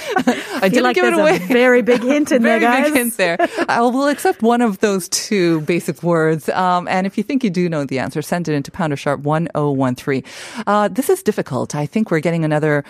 I 0.63 0.71
feel 0.71 0.71
didn't 0.71 0.83
like 0.85 0.95
give 0.95 1.05
it 1.07 1.11
there's 1.11 1.19
away. 1.19 1.37
a 1.43 1.47
very 1.49 1.83
big 1.83 2.05
hint 2.05 2.31
in 2.31 2.41
Very 2.43 2.61
there, 2.61 2.71
guys. 2.71 2.85
big 2.85 2.95
hint 2.95 3.17
there. 3.17 3.37
I 3.69 3.81
will 3.81 4.07
accept 4.07 4.43
one 4.45 4.63
of 4.63 4.79
those 4.79 5.09
two 5.09 5.63
basic 5.63 6.05
words. 6.05 6.49
Um, 6.51 6.87
and 6.87 7.05
if 7.05 7.19
you 7.19 7.25
think 7.25 7.43
you 7.43 7.51
do 7.51 7.69
know 7.69 7.85
the 7.85 7.99
answer, 7.99 8.23
send 8.23 8.47
it 8.49 8.55
into 8.55 8.71
pounder 8.71 8.95
sharp 8.97 9.23
1013. 9.27 10.23
Uh, 10.69 10.87
this 10.87 11.11
is 11.11 11.25
difficult. 11.25 11.75
I 11.75 11.87
think 11.87 12.13
we're 12.13 12.21
getting 12.21 12.45
another 12.45 12.85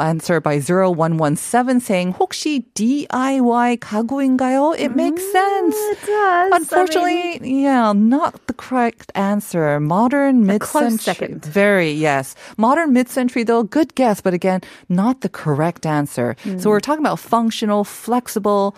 answer 0.00 0.40
by 0.40 0.58
0117 0.58 1.78
saying, 1.78 2.14
혹시 2.14 2.64
DIY 2.74 3.78
가구인가요? 3.78 4.74
It 4.76 4.96
makes 4.96 5.22
sense. 5.30 5.76
Mm, 5.76 6.24
does. 6.29 6.51
I 6.53 6.57
Unfortunately, 6.57 7.63
yeah, 7.63 7.93
not 7.93 8.47
the 8.47 8.53
correct 8.53 9.11
answer. 9.15 9.79
Modern 9.79 10.45
mid-century. 10.45 11.35
Very, 11.41 11.91
yes. 11.91 12.35
Modern 12.57 12.93
mid-century 12.93 13.43
though, 13.43 13.63
good 13.63 13.95
guess, 13.95 14.21
but 14.21 14.33
again, 14.33 14.61
not 14.87 15.21
the 15.21 15.29
correct 15.29 15.85
answer. 15.85 16.35
Mm. 16.43 16.61
So 16.61 16.69
we're 16.69 16.79
talking 16.79 17.03
about 17.03 17.19
functional, 17.19 17.83
flexible, 17.83 18.75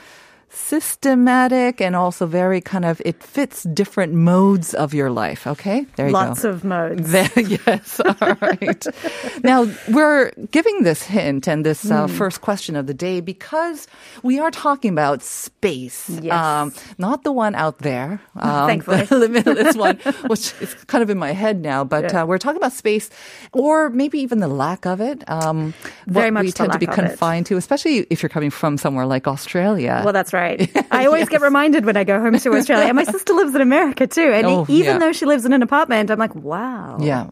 systematic, 0.51 1.81
and 1.81 1.95
also 1.95 2.25
very 2.25 2.61
kind 2.61 2.85
of, 2.85 3.01
it 3.05 3.21
fits 3.23 3.63
different 3.63 4.13
modes 4.13 4.73
of 4.73 4.93
your 4.93 5.09
life. 5.09 5.47
Okay? 5.47 5.85
There 5.95 6.07
you 6.07 6.13
Lots 6.13 6.43
go. 6.43 6.49
of 6.49 6.63
modes. 6.63 7.11
There, 7.11 7.29
yes, 7.67 7.99
all 7.99 8.15
right. 8.41 8.85
now, 9.43 9.67
we're 9.89 10.31
giving 10.51 10.83
this 10.83 11.03
hint 11.03 11.47
and 11.47 11.65
this 11.65 11.89
uh, 11.91 12.07
Hmm. 12.07 12.13
first 12.17 12.41
question 12.41 12.75
of 12.75 12.87
the 12.87 12.93
day 12.93 13.21
because 13.21 13.87
we 14.23 14.39
are 14.39 14.51
talking 14.51 14.91
about 14.91 15.21
space. 15.23 16.09
Yes. 16.09 16.33
Um, 16.33 16.73
not 16.97 17.23
the 17.23 17.31
one 17.31 17.53
out 17.55 17.79
there. 17.79 18.19
Um, 18.41 18.67
Thankfully. 18.67 19.05
The 19.11 19.17
limitless 19.17 19.75
one, 19.75 19.97
which 20.31 20.53
is 20.61 20.73
kind 20.87 21.03
of 21.03 21.09
in 21.09 21.17
my 21.17 21.31
head 21.33 21.61
now. 21.61 21.83
But 21.83 22.03
Yeah. 22.11 22.23
uh, 22.23 22.25
we're 22.25 22.39
talking 22.39 22.57
about 22.57 22.73
space 22.73 23.09
or 23.53 23.89
maybe 23.91 24.17
even 24.19 24.39
the 24.39 24.47
lack 24.47 24.85
of 24.85 24.99
it. 25.01 25.23
Um, 25.29 25.73
Very 26.07 26.31
much 26.31 26.45
we 26.45 26.51
tend 26.51 26.71
to 26.73 26.79
be 26.79 26.87
confined 26.87 27.45
to, 27.47 27.57
especially 27.57 28.07
if 28.09 28.23
you're 28.23 28.33
coming 28.37 28.49
from 28.49 28.77
somewhere 28.77 29.05
like 29.05 29.27
Australia. 29.27 30.01
Well, 30.03 30.13
that's 30.13 30.33
right. 30.33 30.40
I 30.91 31.05
always 31.05 31.29
get 31.29 31.41
reminded 31.41 31.85
when 31.85 31.95
I 31.97 32.03
go 32.03 32.19
home 32.19 32.37
to 32.37 32.53
Australia. 32.55 32.87
And 32.87 32.95
my 32.95 33.03
sister 33.03 33.33
lives 33.33 33.53
in 33.55 33.61
America 33.61 34.07
too. 34.07 34.31
And 34.33 34.45
Oh, 34.47 34.65
even 34.67 34.93
yeah. 34.93 34.97
though 34.99 35.11
she 35.11 35.25
lives 35.25 35.45
in 35.45 35.53
an 35.53 35.61
apartment, 35.61 36.09
I'm 36.11 36.19
like, 36.19 36.35
wow. 36.35 36.97
yeah. 36.99 37.29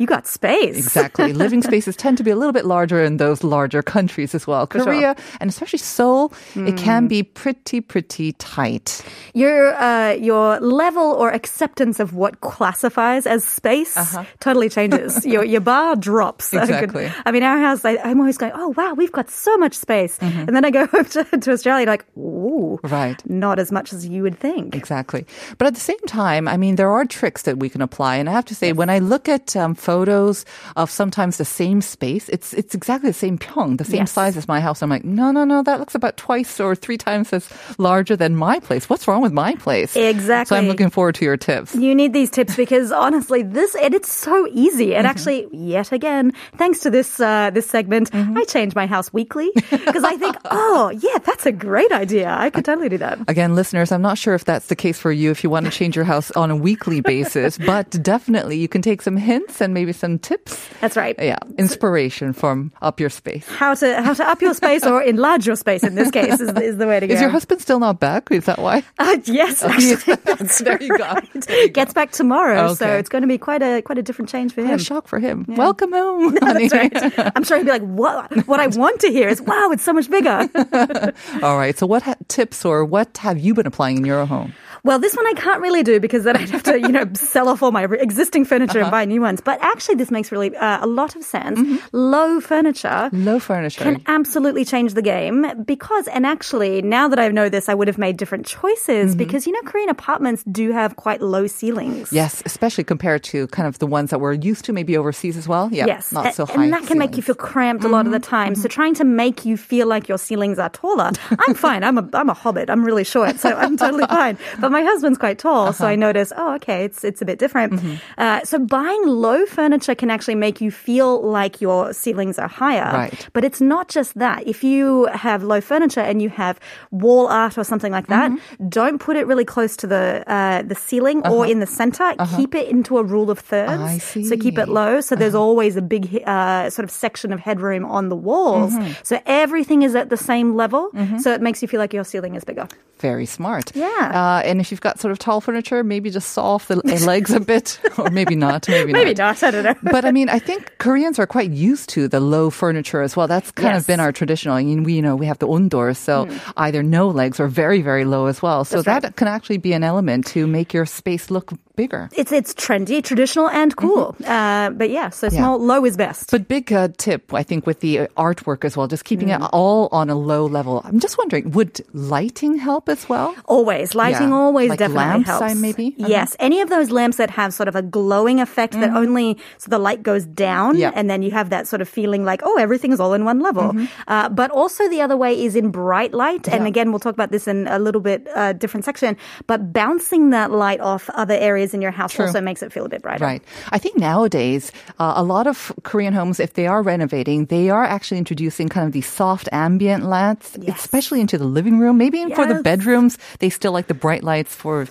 You 0.00 0.06
got 0.06 0.26
space. 0.26 0.76
Exactly. 0.78 1.32
Living 1.44 1.62
spaces 1.62 1.94
tend 1.94 2.16
to 2.18 2.24
be 2.24 2.30
a 2.32 2.36
little 2.36 2.52
bit 2.56 2.64
larger 2.64 3.04
in 3.04 3.18
those 3.18 3.44
larger 3.44 3.82
countries 3.82 4.34
as 4.34 4.46
well. 4.48 4.66
sure. 4.72 4.82
Korea 4.84 5.14
and 5.40 5.50
especially 5.50 5.78
Seoul, 5.78 6.32
it 6.56 6.76
can 6.78 7.06
be 7.06 7.22
pretty, 7.22 7.80
pretty 7.82 8.32
tight. 8.40 9.04
Your 9.34 9.74
uh, 9.76 10.12
your 10.16 10.58
level 10.60 11.04
or 11.12 11.30
acceptance 11.30 12.00
of 12.00 12.14
what 12.14 12.40
classifies 12.40 13.26
as 13.26 13.44
space 13.44 13.94
totally 14.40 14.68
changes. 14.70 15.24
your 15.32 15.44
your 15.44 15.60
bar 15.60 15.94
drops. 15.96 16.50
Uh-huh. 16.60 16.64
Exactly. 16.64 17.12
I 17.26 17.30
mean, 17.32 17.42
our 17.42 17.58
house, 17.58 17.84
I, 17.84 17.96
I'm 17.98 18.18
always 18.20 18.38
going, 18.38 18.52
oh 18.54 18.72
wow, 18.76 18.94
we've 18.94 19.12
got 19.12 19.28
so 19.30 19.56
much 19.58 19.74
space, 19.74 20.18
Mm-hmm. 20.18 20.40
and 20.48 20.56
then 20.56 20.64
I 20.64 20.70
go 20.70 20.86
home 20.86 21.04
to, 21.04 21.24
to 21.24 21.52
Australia, 21.52 21.86
like, 21.86 22.04
ooh, 22.16 22.78
Right. 22.82 23.20
not 23.28 23.58
as 23.58 23.70
much 23.70 23.92
as 23.92 24.06
you 24.06 24.22
would 24.22 24.38
think. 24.38 24.74
Exactly. 24.74 25.26
But 25.58 25.66
at 25.68 25.74
the 25.74 25.80
same 25.80 26.00
time, 26.06 26.48
I 26.48 26.56
mean, 26.56 26.76
there 26.76 26.90
are 26.90 27.04
tricks 27.04 27.42
that 27.42 27.58
we 27.58 27.68
can 27.68 27.82
apply. 27.82 28.16
And 28.16 28.28
I 28.28 28.32
have 28.32 28.44
to 28.46 28.54
say, 28.54 28.72
when 28.72 28.88
I 28.88 28.98
look 28.98 29.28
at 29.28 29.54
um, 29.56 29.74
photos 29.90 30.44
of 30.76 30.86
sometimes 30.90 31.34
the 31.42 31.44
same 31.44 31.80
space, 31.82 32.28
it's 32.36 32.54
it's 32.60 32.74
exactly 32.80 33.10
the 33.10 33.20
same 33.26 33.36
pyong, 33.38 33.76
the 33.82 33.84
same 33.94 34.06
Yes. 34.06 34.12
size 34.12 34.36
as 34.40 34.46
my 34.54 34.60
house. 34.66 34.82
I'm 34.82 34.90
like, 34.96 35.04
no, 35.04 35.26
no, 35.36 35.42
no, 35.44 35.62
that 35.68 35.78
looks 35.82 35.94
about 35.98 36.14
twice 36.16 36.60
or 36.60 36.74
three 36.84 36.98
times 37.06 37.32
as 37.38 37.44
larger 37.78 38.16
than 38.22 38.32
my 38.36 38.56
place. 38.66 38.84
What's 38.90 39.06
wrong 39.08 39.22
with 39.26 39.32
my 39.44 39.52
place? 39.64 39.96
Exactly. 39.96 40.48
So 40.50 40.56
I'm 40.58 40.68
looking 40.72 40.90
forward 40.90 41.14
to 41.20 41.24
your 41.24 41.36
tips. 41.36 41.74
You 41.74 41.94
need 41.94 42.12
these 42.20 42.30
tips 42.30 42.54
because 42.56 42.92
honestly, 43.06 43.42
this 43.42 43.74
and 43.74 43.92
it's 43.98 44.12
so 44.12 44.46
easy. 44.64 44.94
And 44.94 45.06
actually, 45.10 45.48
yet 45.52 45.90
again, 45.98 46.32
thanks 46.60 46.78
to 46.86 46.88
this 46.90 47.18
uh, 47.18 47.50
this 47.56 47.66
segment, 47.66 48.10
I 48.14 48.44
change 48.46 48.72
my 48.78 48.86
house 48.86 49.08
weekly 49.12 49.50
because 49.70 50.04
I 50.04 50.14
think, 50.22 50.36
oh 50.54 50.90
yeah, 51.06 51.18
that's 51.28 51.46
a 51.46 51.54
great 51.68 51.90
idea. 51.92 52.28
I 52.30 52.50
could 52.50 52.64
totally 52.64 52.88
do 52.94 52.98
that. 53.06 53.18
Again, 53.28 53.54
listeners, 53.58 53.90
I'm 53.92 54.02
not 54.10 54.18
sure 54.22 54.34
if 54.38 54.44
that's 54.44 54.66
the 54.72 54.76
case 54.84 54.98
for 55.04 55.12
you 55.12 55.30
if 55.34 55.42
you 55.44 55.50
want 55.50 55.66
to 55.66 55.72
change 55.80 55.94
your 55.98 56.08
house 56.12 56.30
on 56.42 56.48
a 56.50 56.56
weekly 56.68 57.00
basis, 57.00 57.58
but 57.72 57.90
definitely 58.02 58.56
you 58.60 58.68
can 58.68 58.82
take 58.82 59.00
some 59.02 59.16
hints 59.16 59.60
and 59.62 59.72
maybe 59.72 59.79
some 59.92 60.18
tips. 60.18 60.68
That's 60.80 60.96
right. 60.96 61.14
Yeah, 61.18 61.38
inspiration 61.58 62.32
from 62.32 62.72
Up 62.82 63.00
Your 63.00 63.10
Space. 63.10 63.46
How 63.48 63.74
to 63.74 64.02
how 64.02 64.14
to 64.14 64.28
up 64.28 64.40
your 64.42 64.54
space 64.54 64.84
or 64.86 65.02
enlarge 65.02 65.46
your 65.46 65.56
space 65.56 65.82
in 65.82 65.94
this 65.94 66.10
case 66.10 66.40
is, 66.40 66.50
is 66.50 66.76
the 66.78 66.86
way 66.86 67.00
to 67.00 67.06
go. 67.06 67.14
Is 67.14 67.20
your 67.20 67.30
husband 67.30 67.60
still 67.60 67.78
not 67.80 68.00
back? 68.00 68.30
Is 68.30 68.44
that 68.46 68.58
why? 68.58 68.82
Uh, 68.98 69.16
yes, 69.24 69.62
actually, 69.64 69.90
is 69.90 70.04
back. 70.04 70.22
that's 70.24 70.58
There 70.58 70.82
you 70.82 70.94
right. 70.94 71.28
There 71.32 71.56
you 71.62 71.68
go. 71.68 71.72
Gets 71.72 71.92
back 71.92 72.12
tomorrow, 72.12 72.74
so 72.74 72.86
it's 72.96 73.08
going 73.08 73.22
to 73.22 73.28
be 73.28 73.38
quite 73.38 73.62
a 73.62 73.82
quite 73.82 73.98
a 73.98 74.02
different 74.02 74.28
change 74.28 74.52
for 74.52 74.62
him. 74.62 74.74
a 74.74 74.78
shock 74.78 75.08
for 75.08 75.18
him. 75.18 75.44
Welcome 75.48 75.92
home. 75.92 76.36
honey. 76.42 76.68
That's 76.68 77.16
right. 77.16 77.32
I'm 77.34 77.44
sure 77.44 77.58
he'd 77.58 77.64
be 77.64 77.70
like, 77.72 77.82
"What? 77.82 78.46
What 78.46 78.60
I 78.60 78.66
want 78.68 79.00
to 79.00 79.08
hear 79.10 79.28
is, 79.28 79.40
wow, 79.42 79.70
it's 79.72 79.82
so 79.82 79.92
much 79.92 80.10
bigger." 80.10 80.48
All 81.42 81.56
right. 81.56 81.76
So, 81.78 81.86
what 81.86 82.02
ha- 82.02 82.14
tips 82.28 82.64
or 82.64 82.84
what 82.84 83.16
have 83.18 83.38
you 83.38 83.54
been 83.54 83.66
applying 83.66 83.98
in 83.98 84.04
your 84.04 84.26
home? 84.26 84.52
Well, 84.84 84.98
this 84.98 85.14
one 85.16 85.26
I 85.26 85.32
can't 85.34 85.60
really 85.60 85.82
do 85.82 86.00
because 86.00 86.24
then 86.24 86.36
I'd 86.36 86.50
have 86.50 86.62
to, 86.64 86.80
you 86.80 86.88
know, 86.88 87.04
sell 87.14 87.48
off 87.48 87.62
all 87.62 87.72
my 87.72 87.84
existing 87.84 88.44
furniture 88.44 88.78
Uh-huh. 88.80 88.86
and 88.86 88.90
buy 88.90 89.04
new 89.04 89.20
ones. 89.20 89.40
But 89.40 89.58
actually, 89.62 89.96
this 89.96 90.10
makes 90.10 90.32
really 90.32 90.56
uh, 90.56 90.84
a 90.84 90.86
lot 90.86 91.16
of 91.16 91.22
sense. 91.24 91.58
Mm-hmm. 91.58 91.76
Low 91.96 92.40
furniture 92.40 93.10
Low 93.12 93.38
furniture. 93.38 93.82
can 93.82 94.02
absolutely 94.06 94.64
change 94.64 94.94
the 94.94 95.02
game 95.02 95.46
because, 95.64 96.08
and 96.08 96.24
actually, 96.26 96.82
now 96.82 97.08
that 97.08 97.18
I 97.18 97.28
know 97.28 97.48
this, 97.48 97.68
I 97.68 97.74
would 97.74 97.88
have 97.88 97.98
made 97.98 98.16
different 98.16 98.46
choices 98.46 99.10
Mm-hmm. 99.10 99.18
because, 99.18 99.46
you 99.46 99.52
know, 99.52 99.60
Korean 99.70 99.88
apartments 99.88 100.42
do 100.50 100.72
have 100.72 100.96
quite 100.96 101.20
low 101.20 101.46
ceilings. 101.46 102.12
yes, 102.12 102.42
especially 102.46 102.84
compared 102.84 103.22
to 103.24 103.46
kind 103.48 103.66
of 103.68 103.78
the 103.78 103.86
ones 103.86 104.10
that 104.10 104.20
we're 104.20 104.32
used 104.32 104.64
to, 104.66 104.72
maybe 104.72 104.96
overseas 104.96 105.36
as 105.36 105.46
well. 105.48 105.68
Yeah, 105.72 105.86
Yes, 105.86 106.12
not 106.12 106.34
so 106.34 106.46
high. 106.46 106.64
and 106.64 106.72
that 106.72 106.86
can 106.86 106.98
make 106.98 107.16
you 107.16 107.22
feel 107.22 107.34
cramped 107.34 107.84
a 107.84 107.88
lot 107.88 108.06
of 108.06 108.12
the 108.12 108.18
time. 108.20 108.54
So 108.54 108.68
trying 108.68 108.94
to 108.94 109.04
make 109.04 109.44
you 109.44 109.56
feel 109.56 109.86
like 109.86 110.08
your 110.08 110.18
ceilings 110.18 110.58
are 110.58 110.70
taller, 110.70 111.10
I'm 111.46 111.54
fine. 111.54 111.84
I'm 111.84 111.98
a 111.98 112.08
I'm 112.14 112.28
a 112.30 112.34
hobbit. 112.34 112.70
I'm 112.70 112.84
really 112.84 113.04
short, 113.04 113.38
so 113.40 113.54
I'm 113.54 113.76
totally 113.76 114.06
fine. 114.20 114.36
But 114.60 114.69
my 114.70 114.82
husband's 114.82 115.18
quite 115.18 115.38
tall, 115.38 115.72
so 115.72 115.86
I 115.86 115.96
notice. 115.96 116.32
Oh, 116.36 116.54
okay, 116.54 116.84
it's 116.84 117.04
it's 117.04 117.20
a 117.20 117.24
bit 117.24 117.38
different. 117.38 117.80
Uh, 118.18 118.44
so 118.44 118.58
buying 118.58 119.02
low 119.06 119.44
furniture 119.46 119.94
can 119.94 120.10
actually 120.10 120.36
make 120.36 120.60
you 120.60 120.70
feel 120.70 121.20
like 121.22 121.60
your 121.60 121.92
ceilings 121.92 122.38
are 122.38 122.48
higher. 122.48 122.90
Right. 122.92 123.28
But 123.32 123.44
it's 123.44 123.60
not 123.60 123.88
just 123.88 124.18
that. 124.18 124.46
If 124.46 124.62
you 124.64 125.06
have 125.12 125.42
low 125.42 125.60
furniture 125.60 126.00
and 126.00 126.22
you 126.22 126.28
have 126.30 126.58
wall 126.90 127.26
art 127.26 127.58
or 127.58 127.64
something 127.64 127.92
like 127.92 128.06
that, 128.08 128.30
don't 128.68 128.98
put 128.98 129.16
it 129.16 129.26
really 129.26 129.44
close 129.44 129.76
to 129.76 129.86
the 129.86 130.24
uh, 130.26 130.62
the 130.62 130.74
ceiling 130.74 131.26
or 131.26 131.46
in 131.46 131.60
the 131.60 131.66
center. 131.66 132.14
Keep 132.36 132.54
it 132.54 132.68
into 132.68 132.98
a 132.98 133.02
rule 133.02 133.30
of 133.30 133.38
thirds. 133.38 133.82
I 133.82 133.98
So 133.98 134.36
keep 134.36 134.58
it 134.58 134.68
low. 134.68 135.00
So 135.00 135.16
there's 135.16 135.34
always 135.34 135.76
a 135.76 135.82
big 135.82 136.22
uh, 136.26 136.70
sort 136.70 136.84
of 136.84 136.90
section 136.90 137.32
of 137.32 137.40
headroom 137.40 137.84
on 137.84 138.08
the 138.08 138.16
walls. 138.16 138.72
So 139.02 139.20
everything 139.26 139.82
is 139.82 139.94
at 139.94 140.08
the 140.10 140.16
same 140.16 140.54
level. 140.54 140.90
So 141.20 141.32
it 141.32 141.40
makes 141.40 141.62
you 141.62 141.68
feel 141.68 141.80
like 141.80 141.92
your 141.92 142.04
ceiling 142.04 142.34
is 142.36 142.44
bigger. 142.44 142.68
Very 143.00 143.26
smart. 143.26 143.74
Yeah. 143.74 143.88
Uh, 144.12 144.42
and 144.60 144.66
if 144.66 144.70
you've 144.70 144.82
got 144.82 145.00
sort 145.00 145.10
of 145.10 145.18
tall 145.18 145.40
furniture, 145.40 145.82
maybe 145.82 146.10
just 146.10 146.32
saw 146.32 146.54
off 146.56 146.68
the 146.68 146.76
legs 147.06 147.30
a 147.30 147.40
bit, 147.40 147.80
or 147.98 148.10
maybe 148.10 148.36
not. 148.36 148.68
Maybe, 148.68 148.92
Maybe 148.92 149.14
not. 149.14 149.40
not. 149.40 149.42
I 149.42 149.50
don't 149.50 149.64
know. 149.64 149.90
but 149.90 150.04
I 150.04 150.12
mean, 150.12 150.28
I 150.28 150.38
think 150.38 150.76
Koreans 150.76 151.18
are 151.18 151.26
quite 151.26 151.50
used 151.50 151.88
to 151.90 152.08
the 152.08 152.20
low 152.20 152.50
furniture 152.50 153.00
as 153.00 153.16
well. 153.16 153.26
That's 153.26 153.50
kind 153.52 153.72
Yes. 153.72 153.82
of 153.82 153.86
been 153.86 154.00
our 154.00 154.12
traditional. 154.12 154.54
I 154.56 154.62
mean, 154.62 154.84
we 154.84 154.92
you 154.92 155.00
know 155.00 155.16
we 155.16 155.24
have 155.24 155.38
the 155.38 155.48
undoors, 155.48 155.96
so 155.96 156.26
hmm. 156.26 156.36
either 156.58 156.82
no 156.82 157.08
legs 157.08 157.40
or 157.40 157.48
very 157.48 157.80
very 157.80 158.04
low 158.04 158.26
as 158.26 158.42
well. 158.42 158.66
So. 158.66 158.76
That's 158.76 158.86
right. 158.86 159.00
that 159.02 159.16
can 159.16 159.28
actually 159.28 159.56
be 159.56 159.72
an 159.72 159.82
element 159.82 160.26
to 160.28 160.46
make 160.46 160.74
your 160.74 160.84
space 160.84 161.30
look 161.30 161.52
bigger. 161.80 162.02
It's 162.20 162.32
it's 162.38 162.52
trendy, 162.64 162.98
traditional, 163.10 163.48
and 163.48 163.72
cool. 163.82 164.06
Uh, 164.36 164.68
but 164.80 164.88
yeah, 164.98 165.08
so 165.10 165.28
Yeah. 165.32 165.48
low 165.72 165.80
is 165.88 165.96
best. 165.96 166.30
But 166.34 166.42
big 166.56 166.66
uh, 166.72 166.88
tip, 167.06 167.32
I 167.32 167.42
think, 167.48 167.66
with 167.70 167.80
the 167.80 167.92
uh, 168.04 168.26
artwork 168.28 168.64
as 168.68 168.76
well, 168.76 168.86
just 168.94 169.04
keeping 169.10 169.28
Mm. 169.32 169.36
it 169.40 169.50
all 169.60 169.88
on 170.00 170.06
a 170.10 170.18
low 170.32 170.42
level. 170.58 170.74
I'm 170.84 171.00
just 171.06 171.16
wondering, 171.22 171.44
would 171.56 171.80
lighting 172.14 172.54
help 172.68 172.88
as 172.94 173.08
well? 173.12 173.32
Always. 173.46 173.94
Lighting 173.94 174.30
Yeah. 174.30 174.42
always 174.44 174.68
Like 174.70 174.78
definitely 174.84 175.06
lamps, 175.10 175.28
helps. 175.32 175.46
I 175.50 175.54
maybe? 175.66 175.86
Yes. 175.96 176.36
Any 176.48 176.60
of 176.64 176.68
those 176.68 176.90
lamps 176.98 177.16
that 177.22 177.30
have 177.40 177.50
sort 177.54 177.68
of 177.72 177.76
a 177.76 177.82
glowing 177.98 178.40
effect 178.46 178.72
that 178.82 178.90
only, 179.02 179.38
so 179.62 179.66
the 179.70 179.78
light 179.88 180.02
goes 180.02 180.24
down 180.26 180.74
Mm-hmm. 180.74 180.84
Yeah. 180.84 180.92
and 180.98 181.08
then 181.10 181.22
you 181.24 181.30
have 181.40 181.48
that 181.56 181.64
sort 181.72 181.80
of 181.84 181.88
feeling 181.88 182.22
like, 182.30 182.40
oh, 182.48 182.56
everything 182.66 182.92
is 182.92 183.00
all 183.00 183.14
in 183.18 183.24
one 183.24 183.40
level. 183.40 183.72
Mm-hmm. 183.72 183.86
Uh, 184.08 184.28
but 184.28 184.50
also 184.50 184.88
the 184.88 185.00
other 185.00 185.16
way 185.16 185.32
is 185.46 185.56
in 185.56 185.70
bright 185.70 186.12
light. 186.12 186.44
And 186.48 186.66
again, 186.66 186.90
we'll 186.92 187.00
talk 187.06 187.14
about 187.14 187.30
this 187.32 187.46
in 187.48 187.66
a 187.68 187.78
little 187.78 188.00
bit 188.10 188.26
uh, 188.34 188.52
different 188.52 188.84
section, 188.84 189.16
but 189.46 189.72
bouncing 189.72 190.30
that 190.36 190.50
light 190.50 190.80
off 190.80 191.08
other 191.14 191.34
areas 191.34 191.69
is 191.70 191.74
in 191.74 191.80
your 191.82 191.90
house 191.90 192.12
True. 192.12 192.26
also 192.26 192.40
makes 192.40 192.62
it 192.62 192.72
feel 192.72 192.84
a 192.84 192.88
bit 192.88 193.02
brighter. 193.02 193.24
Right. 193.24 193.42
I 193.70 193.78
think 193.78 193.96
nowadays, 193.98 194.72
uh, 194.98 195.14
a 195.16 195.22
lot 195.22 195.46
of 195.46 195.72
Korean 195.82 196.12
homes, 196.12 196.40
if 196.40 196.54
they 196.54 196.66
are 196.66 196.82
renovating, 196.82 197.46
they 197.46 197.70
are 197.70 197.84
actually 197.84 198.18
introducing 198.18 198.68
kind 198.68 198.86
of 198.86 198.92
these 198.92 199.06
soft 199.08 199.48
ambient 199.52 200.04
lights, 200.04 200.56
Yes. 200.60 200.78
especially 200.80 201.20
into 201.20 201.38
the 201.38 201.44
living 201.46 201.78
room. 201.78 201.96
Maybe 201.98 202.18
even 202.18 202.34
for 202.34 202.46
the 202.46 202.62
bedrooms, 202.62 203.18
they 203.38 203.50
still 203.50 203.72
like 203.72 203.86
the 203.86 203.94
bright 203.94 204.22
lights 204.22 204.54
for. 204.54 204.86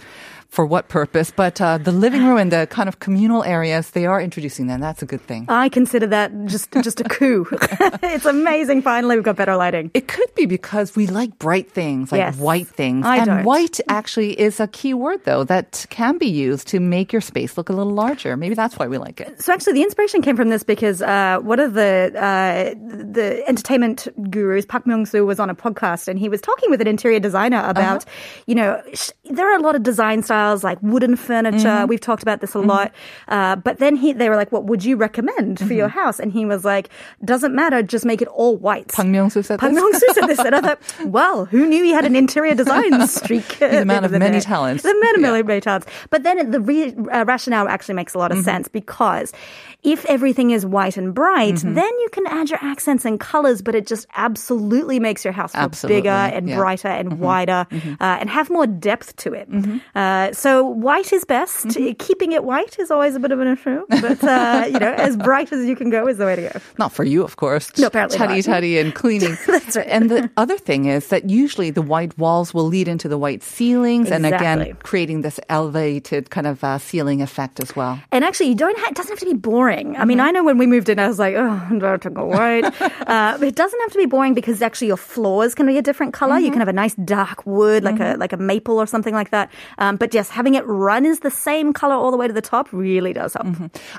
For 0.50 0.66
what 0.66 0.88
purpose? 0.90 1.30
But 1.30 1.62
uh, 1.62 1.78
the 1.78 1.92
living 1.92 2.26
room 2.26 2.38
and 2.40 2.52
the 2.52 2.66
kind 2.72 2.90
of 2.90 3.00
communal 3.00 3.44
areas, 3.44 3.92
they 3.92 4.08
are 4.08 4.20
introducing 4.20 4.66
them. 4.66 4.80
That's 4.82 5.04
a 5.04 5.06
good 5.06 5.22
thing. 5.22 5.46
I 5.48 5.70
consider 5.70 6.08
that 6.08 6.32
just 6.48 6.72
just 6.72 7.00
a 7.00 7.04
coup. 7.04 7.46
it's 8.02 8.26
amazing. 8.26 8.82
Finally, 8.82 9.16
we've 9.18 9.24
got 9.24 9.36
better 9.36 9.56
lighting. 9.56 9.92
It 9.94 10.08
could 10.08 10.34
be 10.34 10.48
because 10.48 10.96
we 10.96 11.06
like 11.06 11.38
bright 11.38 11.72
things, 11.72 12.12
like 12.12 12.18
Yes. 12.20 12.38
white 12.38 12.68
things. 12.68 13.06
I 13.06 13.18
and 13.18 13.26
don't. 13.28 13.44
white 13.44 13.80
actually 13.90 14.40
is 14.42 14.60
a 14.60 14.66
key 14.68 14.96
word, 14.96 15.22
though, 15.24 15.44
that 15.44 15.86
can 15.92 16.18
be 16.18 16.26
used 16.26 16.68
to 16.70 16.80
make 16.80 17.14
your 17.14 17.22
space 17.22 17.56
look 17.56 17.70
a 17.70 17.74
little 17.74 17.94
larger. 17.94 18.36
Maybe 18.36 18.56
that's 18.56 18.76
why 18.80 18.88
we 18.88 18.98
like 18.98 19.22
it. 19.22 19.40
So 19.44 19.54
actually, 19.54 19.74
the 19.74 19.84
inspiration 19.84 20.24
came 20.24 20.36
from 20.36 20.50
this 20.50 20.64
because 20.64 21.04
uh, 21.04 21.38
one 21.44 21.60
of 21.60 21.76
the 21.76 22.12
uh, 22.18 22.74
the 22.74 23.44
entertainment 23.48 24.08
gurus, 24.32 24.66
Park 24.66 24.86
Myung 24.86 25.08
Soo, 25.08 25.28
was 25.28 25.40
on 25.40 25.52
a 25.52 25.56
podcast 25.56 26.08
and 26.08 26.18
he 26.18 26.28
was 26.28 26.42
talking 26.42 26.72
with 26.72 26.82
an 26.82 26.88
interior 26.88 27.20
designer 27.20 27.62
about, 27.68 28.04
you 28.48 28.56
know, 28.56 28.82
sh- 28.96 29.12
there 29.26 29.48
are 29.48 29.56
a 29.56 29.62
lot 29.62 29.76
of 29.76 29.84
design 29.84 30.24
styles 30.24 30.39
like 30.64 30.78
wooden 30.82 31.16
furniture. 31.16 31.86
We've 31.88 32.00
talked 32.00 32.22
about 32.24 32.42
this 32.42 32.54
a 32.56 32.60
lot, 32.60 32.92
uh, 33.28 33.56
but 33.58 33.78
then 33.80 33.96
he 33.96 34.14
they 34.14 34.30
were 34.30 34.36
like, 34.36 34.52
"What 34.52 34.66
would 34.66 34.84
you 34.84 34.96
recommend 34.98 35.60
for 35.60 35.74
your 35.74 35.88
house?" 35.90 36.20
And 36.20 36.32
he 36.32 36.46
was 36.46 36.64
like, 36.66 36.90
"Doesn't 37.24 37.54
matter, 37.56 37.82
just 37.84 38.06
make 38.06 38.22
it 38.22 38.28
all 38.30 38.58
white." 38.58 38.90
Park 38.90 39.08
Myung-soo 39.08 39.42
said 39.44 39.60
Park 39.60 39.74
this? 39.74 39.84
Myung-soo 39.84 40.14
said 40.14 40.28
this, 40.28 40.40
and 40.40 40.56
I 40.56 40.62
thought, 40.62 40.80
well, 41.06 41.46
who 41.46 41.66
knew 41.68 41.84
he 41.84 41.92
had 41.92 42.06
an 42.06 42.16
interior 42.16 42.56
design 42.56 43.08
streak? 43.08 43.52
He's 43.54 43.62
a 43.62 43.80
the 43.80 43.86
man 43.86 44.04
of 44.06 44.12
many 44.12 44.38
day. 44.40 44.40
talents. 44.42 44.84
The 44.84 44.94
man 44.94 45.16
of 45.16 45.22
Yeah. 45.22 45.32
many, 45.32 45.44
many 45.44 45.62
talents. 45.62 45.88
But 46.10 46.24
then 46.24 46.52
the 46.52 46.60
re- 46.62 46.96
uh, 47.12 47.26
rationale 47.26 47.68
actually 47.68 47.96
makes 47.96 48.14
a 48.14 48.18
lot 48.18 48.32
of 48.32 48.38
Mm-hmm. 48.40 48.46
sense 48.46 48.68
because 48.70 49.34
if 49.84 50.06
everything 50.06 50.52
is 50.52 50.66
white 50.66 50.98
and 50.98 51.14
bright, 51.14 51.56
Mm-hmm. 51.56 51.74
then 51.74 51.92
you 52.00 52.10
can 52.12 52.28
add 52.28 52.50
your 52.50 52.60
accents 52.62 53.06
and 53.06 53.20
colors, 53.20 53.62
but 53.62 53.76
it 53.76 53.88
just 53.88 54.06
absolutely 54.16 55.00
makes 55.00 55.24
your 55.24 55.32
house 55.32 55.52
Absolutely, 55.56 56.02
bigger 56.02 56.10
and 56.10 56.48
yeah. 56.48 56.54
Mm-hmm. 56.56 56.62
brighter 56.62 56.88
and 56.90 57.20
wider 57.20 57.66
uh, 57.72 58.18
and 58.20 58.30
have 58.30 58.50
more 58.50 58.68
depth 58.68 59.16
to 59.18 59.34
it. 59.34 59.48
Uh, 59.96 60.34
so 60.34 60.66
white 60.66 61.14
is 61.14 61.24
best. 61.26 61.68
Mm-hmm. 61.68 61.94
Keeping 61.94 62.32
it 62.34 62.44
white 62.44 62.78
is 62.80 62.92
always 62.92 63.16
a 63.16 63.20
bit 63.20 63.32
of 63.32 63.40
an 63.40 63.48
issue, 63.48 63.86
but 63.90 64.24
uh, 64.24 64.66
you 64.72 64.80
know, 64.80 64.92
as 64.94 65.16
bright 65.18 65.52
as 65.54 65.66
you 65.66 65.76
can 65.76 65.90
go 65.90 66.08
is 66.08 66.18
the 66.18 66.26
way 66.26 66.36
to 66.36 66.42
go. 66.42 66.60
Not 66.78 66.92
for 66.92 67.04
you, 67.04 67.24
of 67.24 67.38
course. 67.38 67.72
No, 67.78 67.88
apparently 67.88 68.18
Tutty 68.18 68.48
not. 68.48 68.64
tutty 68.64 68.82
and 68.82 68.94
cleaning. 68.94 69.38
That's 69.48 69.76
right. 69.78 69.88
And 69.88 70.10
the 70.12 70.30
other 70.38 70.58
thing 70.58 70.86
is 70.86 71.08
that 71.08 71.30
usually 71.30 71.70
the 71.72 71.82
white 71.82 72.18
walls 72.18 72.54
will 72.54 72.66
lead 72.68 72.88
into 72.88 73.08
the 73.08 73.18
white 73.18 73.44
ceilings, 73.44 74.12
and 74.12 74.26
again 74.26 74.76
creating 74.84 75.22
this 75.22 75.40
elevated 75.50 76.30
kind 76.32 76.48
of 76.48 76.64
uh, 76.64 76.78
ceiling 76.80 77.22
effect 77.22 77.60
as 77.60 77.76
well. 77.76 78.00
And 78.12 78.26
actually, 78.26 78.50
you 78.50 78.56
don't. 78.56 78.78
Ha- 78.78 78.88
it 78.90 78.96
doesn't 78.96 79.12
have 79.12 79.20
to 79.20 79.26
be 79.26 79.34
boring. 79.34 79.69
I 79.78 79.84
Mm-hmm. 79.84 80.08
mean, 80.08 80.20
I 80.20 80.32
know 80.32 80.44
when 80.44 80.58
we 80.58 80.66
moved 80.68 80.90
in, 80.90 80.98
I 81.00 81.08
was 81.08 81.20
like, 81.20 81.36
oh, 81.36 81.48
I'm 81.70 81.80
going 81.80 82.00
to 82.00 82.10
go 82.10 82.26
white. 82.26 82.66
uh, 82.82 83.38
but 83.38 83.48
it 83.48 83.56
doesn't 83.56 83.80
have 83.82 83.92
to 83.92 83.98
be 83.98 84.06
boring 84.06 84.34
because 84.34 84.62
actually 84.62 84.88
your 84.88 84.98
floors 84.98 85.54
can 85.56 85.66
be 85.68 85.78
a 85.78 85.82
different 85.82 86.14
color. 86.14 86.36
Mm-hmm. 86.36 86.46
You 86.46 86.52
can 86.52 86.60
have 86.60 86.68
a 86.68 86.74
nice 86.74 86.96
dark 86.96 87.46
wood, 87.46 87.84
like 87.84 88.00
a 88.00 88.16
like 88.18 88.34
a 88.34 88.38
maple 88.38 88.78
or 88.78 88.86
something 88.88 89.14
like 89.14 89.30
that. 89.32 89.52
Um, 89.78 89.98
but 89.98 90.12
just 90.12 90.32
having 90.32 90.56
it 90.56 90.66
run 90.66 91.06
is 91.06 91.20
the 91.22 91.32
same 91.32 91.74
color 91.74 91.96
all 91.96 92.12
the 92.12 92.18
way 92.18 92.28
to 92.28 92.34
the 92.34 92.42
top 92.42 92.72
really 92.72 93.14
does 93.14 93.34
help. 93.34 93.48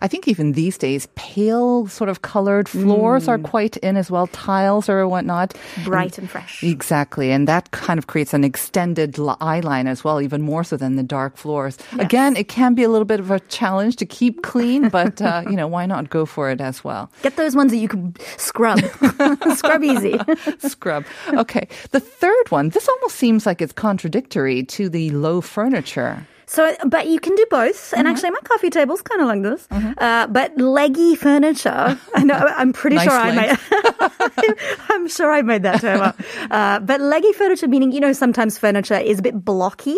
I 0.00 0.09
think 0.09 0.27
even 0.29 0.53
these 0.53 0.77
days, 0.79 1.07
pale 1.15 1.87
sort 1.89 2.09
of 2.11 2.23
colored 2.23 2.69
floors 2.69 3.29
are 3.29 3.39
quite 3.39 3.77
in 3.79 3.97
as 3.97 4.11
well, 4.11 4.27
tiles 4.29 4.89
or 4.89 5.07
whatnot. 5.09 5.55
Bright 5.85 6.19
and 6.19 6.29
fresh. 6.29 6.62
Exactly. 6.62 7.31
And 7.31 7.47
that 7.49 7.71
kind 7.71 7.99
of 7.99 8.07
creates 8.07 8.33
an 8.35 8.45
extended 8.45 9.17
eye 9.41 9.61
line 9.61 9.87
as 9.87 10.03
well, 10.05 10.21
even 10.21 10.43
more 10.43 10.65
so 10.65 10.77
than 10.77 10.97
the 10.97 11.03
dark 11.03 11.37
floors. 11.37 11.79
Again, 11.99 12.37
it 12.37 12.49
can 12.49 12.75
be 12.75 12.83
a 12.83 12.89
little 12.89 13.05
bit 13.05 13.21
of 13.21 13.31
a 13.31 13.41
challenge 13.49 13.97
to 13.97 14.07
keep 14.07 14.43
clean, 14.43 14.89
but, 14.89 15.21
uh, 15.23 15.43
you 15.49 15.57
know, 15.57 15.60
why 15.69 15.87
not 15.87 16.11
go 16.11 16.26
for 16.26 16.50
it 16.50 16.61
as 16.61 16.83
well? 16.85 17.11
Get 17.23 17.37
those 17.37 17.57
ones 17.57 17.73
that 17.73 17.79
you 17.79 17.88
can 17.88 18.14
scrub, 18.37 18.81
scrub 19.57 19.83
easy. 19.85 20.19
Scrub. 20.59 21.05
Okay. 21.35 21.69
The 21.90 22.00
third 22.00 22.50
one, 22.50 22.71
this 22.71 22.88
almost 22.88 23.17
seems 23.17 23.47
like 23.47 23.61
it's 23.61 23.73
contradictory 23.73 24.62
to 24.64 24.88
the 24.88 25.11
low 25.11 25.40
furniture. 25.40 26.26
So, 26.50 26.75
but 26.85 27.07
you 27.07 27.21
can 27.21 27.37
do 27.37 27.47
both. 27.49 27.95
And 27.95 28.09
actually, 28.09 28.30
my 28.30 28.40
coffee 28.42 28.71
table's 28.71 29.02
kind 29.02 29.21
of 29.21 29.28
like 29.28 29.42
this. 29.42 29.69
Uh, 29.71 30.26
but 30.26 30.59
leggy 30.59 31.14
furniture. 31.14 31.97
I 32.16 32.25
know. 32.25 32.35
I'm 32.35 32.73
pretty 32.73 32.97
Nice 32.97 33.04
sure 33.04 33.16
I 33.16 33.30
made. 33.30 33.59
I'm 34.90 35.07
sure 35.07 35.30
I 35.30 35.42
made 35.42 35.62
that 35.62 35.80
term 35.80 36.00
up. 36.00 36.21
Uh, 36.50 36.80
but 36.80 37.00
leggy 37.00 37.33
furniture, 37.33 37.69
meaning 37.69 37.92
you 37.92 38.00
know, 38.00 38.12
sometimes 38.12 38.59
furniture 38.59 38.97
is 38.97 39.21
a 39.21 39.23
bit 39.23 39.45
blocky. 39.45 39.97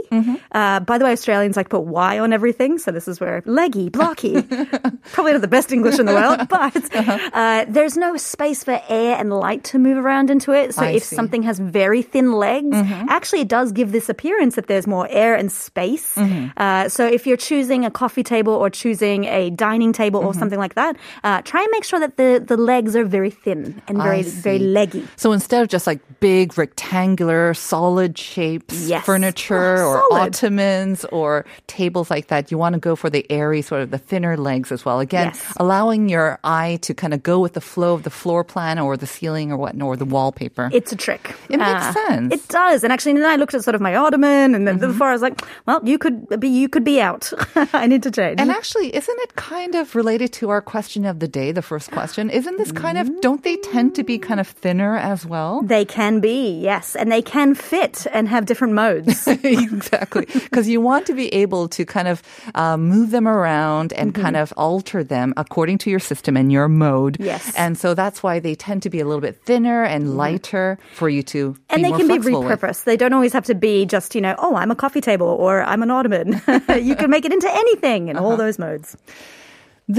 Uh, 0.52 0.80
by 0.80 0.98
the 0.98 1.04
way, 1.04 1.12
Australians 1.12 1.56
like 1.56 1.70
put 1.70 1.84
Y 1.84 2.18
on 2.18 2.32
everything, 2.32 2.78
so 2.78 2.90
this 2.90 3.08
is 3.08 3.20
where 3.20 3.42
leggy, 3.46 3.88
blocky. 3.88 4.42
Probably 4.42 5.32
not 5.32 5.40
the 5.40 5.48
best 5.48 5.72
English 5.72 5.98
in 5.98 6.04
the 6.04 6.12
world, 6.12 6.46
but 6.48 6.94
uh, 7.32 7.64
there's 7.68 7.96
no 7.96 8.16
space 8.18 8.64
for 8.64 8.82
air 8.88 9.16
and 9.16 9.32
light 9.32 9.64
to 9.64 9.78
move 9.78 9.96
around 9.96 10.28
into 10.30 10.52
it. 10.52 10.74
So 10.74 10.82
I 10.82 10.90
if 10.90 11.04
see. 11.04 11.16
something 11.16 11.42
has 11.44 11.58
very 11.58 12.02
thin 12.02 12.32
legs, 12.32 12.76
actually 13.08 13.40
it 13.40 13.48
does 13.48 13.72
give 13.72 13.92
this 13.92 14.10
appearance 14.10 14.56
that 14.56 14.66
there's 14.66 14.86
more 14.86 15.08
air 15.08 15.34
and 15.34 15.50
space. 15.50 16.18
Uh, 16.56 16.88
so 16.88 17.06
if 17.06 17.26
you're 17.26 17.36
choosing 17.36 17.84
a 17.84 17.90
coffee 17.90 18.22
table 18.22 18.52
or 18.54 18.70
choosing 18.70 19.24
a 19.24 19.50
dining 19.50 19.92
table 19.92 20.20
or 20.20 20.34
something 20.34 20.58
like 20.58 20.74
that, 20.74 20.96
uh, 21.24 21.42
try 21.42 21.60
and 21.60 21.68
make 21.72 21.84
sure 21.84 22.00
that 22.00 22.16
the, 22.16 22.42
the 22.46 22.56
legs 22.56 22.94
are 22.96 23.04
very 23.04 23.30
thin 23.30 23.80
and 23.88 23.98
very 24.02 24.22
very 24.22 24.58
leggy. 24.58 25.06
So 25.16 25.32
instead 25.32 25.62
of 25.62 25.68
just 25.68 25.86
like 25.86 26.00
big 26.20 26.56
rectangular 26.58 27.54
solid 27.54 28.18
shapes, 28.18 28.88
Yes. 28.88 29.04
furniture 29.04 29.76
Oh, 29.78 30.08
or 30.12 30.20
ottomans 30.20 31.04
or 31.12 31.44
tables 31.66 32.10
like 32.10 32.26
that, 32.28 32.50
you 32.50 32.58
want 32.58 32.74
to 32.74 32.80
go 32.80 32.96
for 32.96 33.08
the 33.10 33.24
airy 33.30 33.62
sort 33.62 33.82
of 33.82 33.90
the 33.90 33.98
thinner 33.98 34.36
legs 34.36 34.72
as 34.72 34.84
well. 34.84 35.00
Again, 35.00 35.28
Yes. 35.34 35.52
allowing 35.58 36.08
your 36.08 36.38
eye 36.44 36.78
to 36.82 36.94
kind 36.94 37.14
of 37.14 37.22
go 37.22 37.38
with 37.40 37.52
the 37.54 37.60
flow 37.60 37.94
of 37.94 38.02
the 38.02 38.10
floor 38.10 38.44
plan 38.44 38.78
or 38.78 38.96
the 38.96 39.06
ceiling 39.06 39.52
or 39.52 39.56
whatnot 39.56 39.86
or 39.86 39.96
the 39.96 40.04
wallpaper. 40.04 40.70
It's 40.72 40.92
a 40.92 40.96
trick. 40.96 41.34
It 41.48 41.58
makes 41.58 41.92
sense. 41.92 42.32
It 42.34 42.48
does. 42.48 42.82
And 42.84 42.92
actually, 42.92 43.12
then 43.14 43.24
I 43.30 43.36
looked 43.36 43.54
at 43.54 43.62
sort 43.64 43.74
of 43.74 43.80
my 43.80 43.94
ottoman, 43.94 44.54
and 44.54 44.66
then 44.66 44.78
before 44.78 45.08
I 45.08 45.12
was 45.12 45.22
like, 45.22 45.40
well, 45.66 45.80
you 45.84 45.98
could 45.98 46.26
be 46.38 46.48
you 46.48 46.68
could 46.68 46.84
be 46.84 47.00
out. 47.00 47.32
I 47.72 47.86
need 47.86 48.02
to 48.04 48.10
change. 48.10 48.40
and 48.40 48.50
actually, 48.50 48.94
isn't 48.94 49.18
it 49.20 49.34
kind 49.36 49.74
of 49.74 49.94
related 49.94 50.32
to 50.34 50.50
our 50.50 50.60
question 50.60 51.04
of 51.04 51.18
the 51.18 51.28
day, 51.28 51.52
the 51.52 51.62
first 51.62 51.90
question? 51.90 52.30
Isn't 52.30 52.56
this 52.58 52.72
kind 52.72 52.98
of, 52.98 53.10
don't 53.20 53.42
they 53.42 53.56
tend 53.56 53.94
to 53.96 54.04
be 54.04 54.18
kind 54.18 54.40
of 54.40 54.48
thinner 54.48 54.96
as 54.96 55.26
well? 55.26 55.62
they 55.62 55.84
can 55.84 56.20
be, 56.20 56.60
yes, 56.60 56.94
and 56.96 57.10
they 57.10 57.22
can 57.22 57.54
fit 57.54 58.06
and 58.12 58.28
have 58.28 58.46
different 58.46 58.74
modes. 58.74 59.26
exactly. 59.42 60.26
Because 60.26 60.68
you 60.68 60.80
want 60.80 61.06
to 61.06 61.14
be 61.14 61.32
able 61.32 61.68
to 61.68 61.84
kind 61.84 62.08
of 62.08 62.22
uh, 62.54 62.76
move 62.76 63.10
them 63.10 63.26
around 63.26 63.92
and 63.94 64.14
kind 64.14 64.36
of 64.36 64.52
alter 64.56 65.02
them 65.02 65.32
according 65.36 65.78
to 65.78 65.90
your 65.90 65.98
system 65.98 66.36
and 66.36 66.52
your 66.52 66.68
mode. 66.68 67.16
Yes. 67.18 67.54
And 67.56 67.78
so 67.78 67.94
that's 67.94 68.22
why 68.22 68.38
they 68.38 68.54
tend 68.54 68.82
to 68.82 68.90
be 68.90 69.00
a 69.00 69.06
little 69.06 69.20
bit 69.20 69.40
thinner 69.44 69.82
and 69.82 70.16
lighter 70.16 70.78
for 70.94 71.08
you 71.08 71.22
to 71.32 71.56
and 71.70 71.82
be 71.82 71.90
they 71.90 71.96
can 71.96 72.06
be 72.06 72.14
flexible 72.14 72.42
with. 72.42 72.60
repurposed. 72.60 72.84
They 72.84 72.96
don't 72.96 73.12
always 73.12 73.32
have 73.32 73.44
to 73.46 73.54
be 73.54 73.86
just, 73.86 74.14
you 74.14 74.20
know, 74.20 74.34
oh, 74.38 74.54
I'm 74.54 74.70
a 74.70 74.76
coffee 74.76 75.00
table 75.00 75.26
or 75.26 75.62
I'm 75.62 75.82
an 75.82 75.90
ottoman. 75.90 76.21
you 76.80 76.96
can 76.96 77.10
make 77.10 77.24
it 77.24 77.32
into 77.32 77.50
anything 77.52 78.08
in 78.08 78.16
Uh-huh. 78.16 78.26
all 78.26 78.36
those 78.36 78.58
modes. 78.58 78.96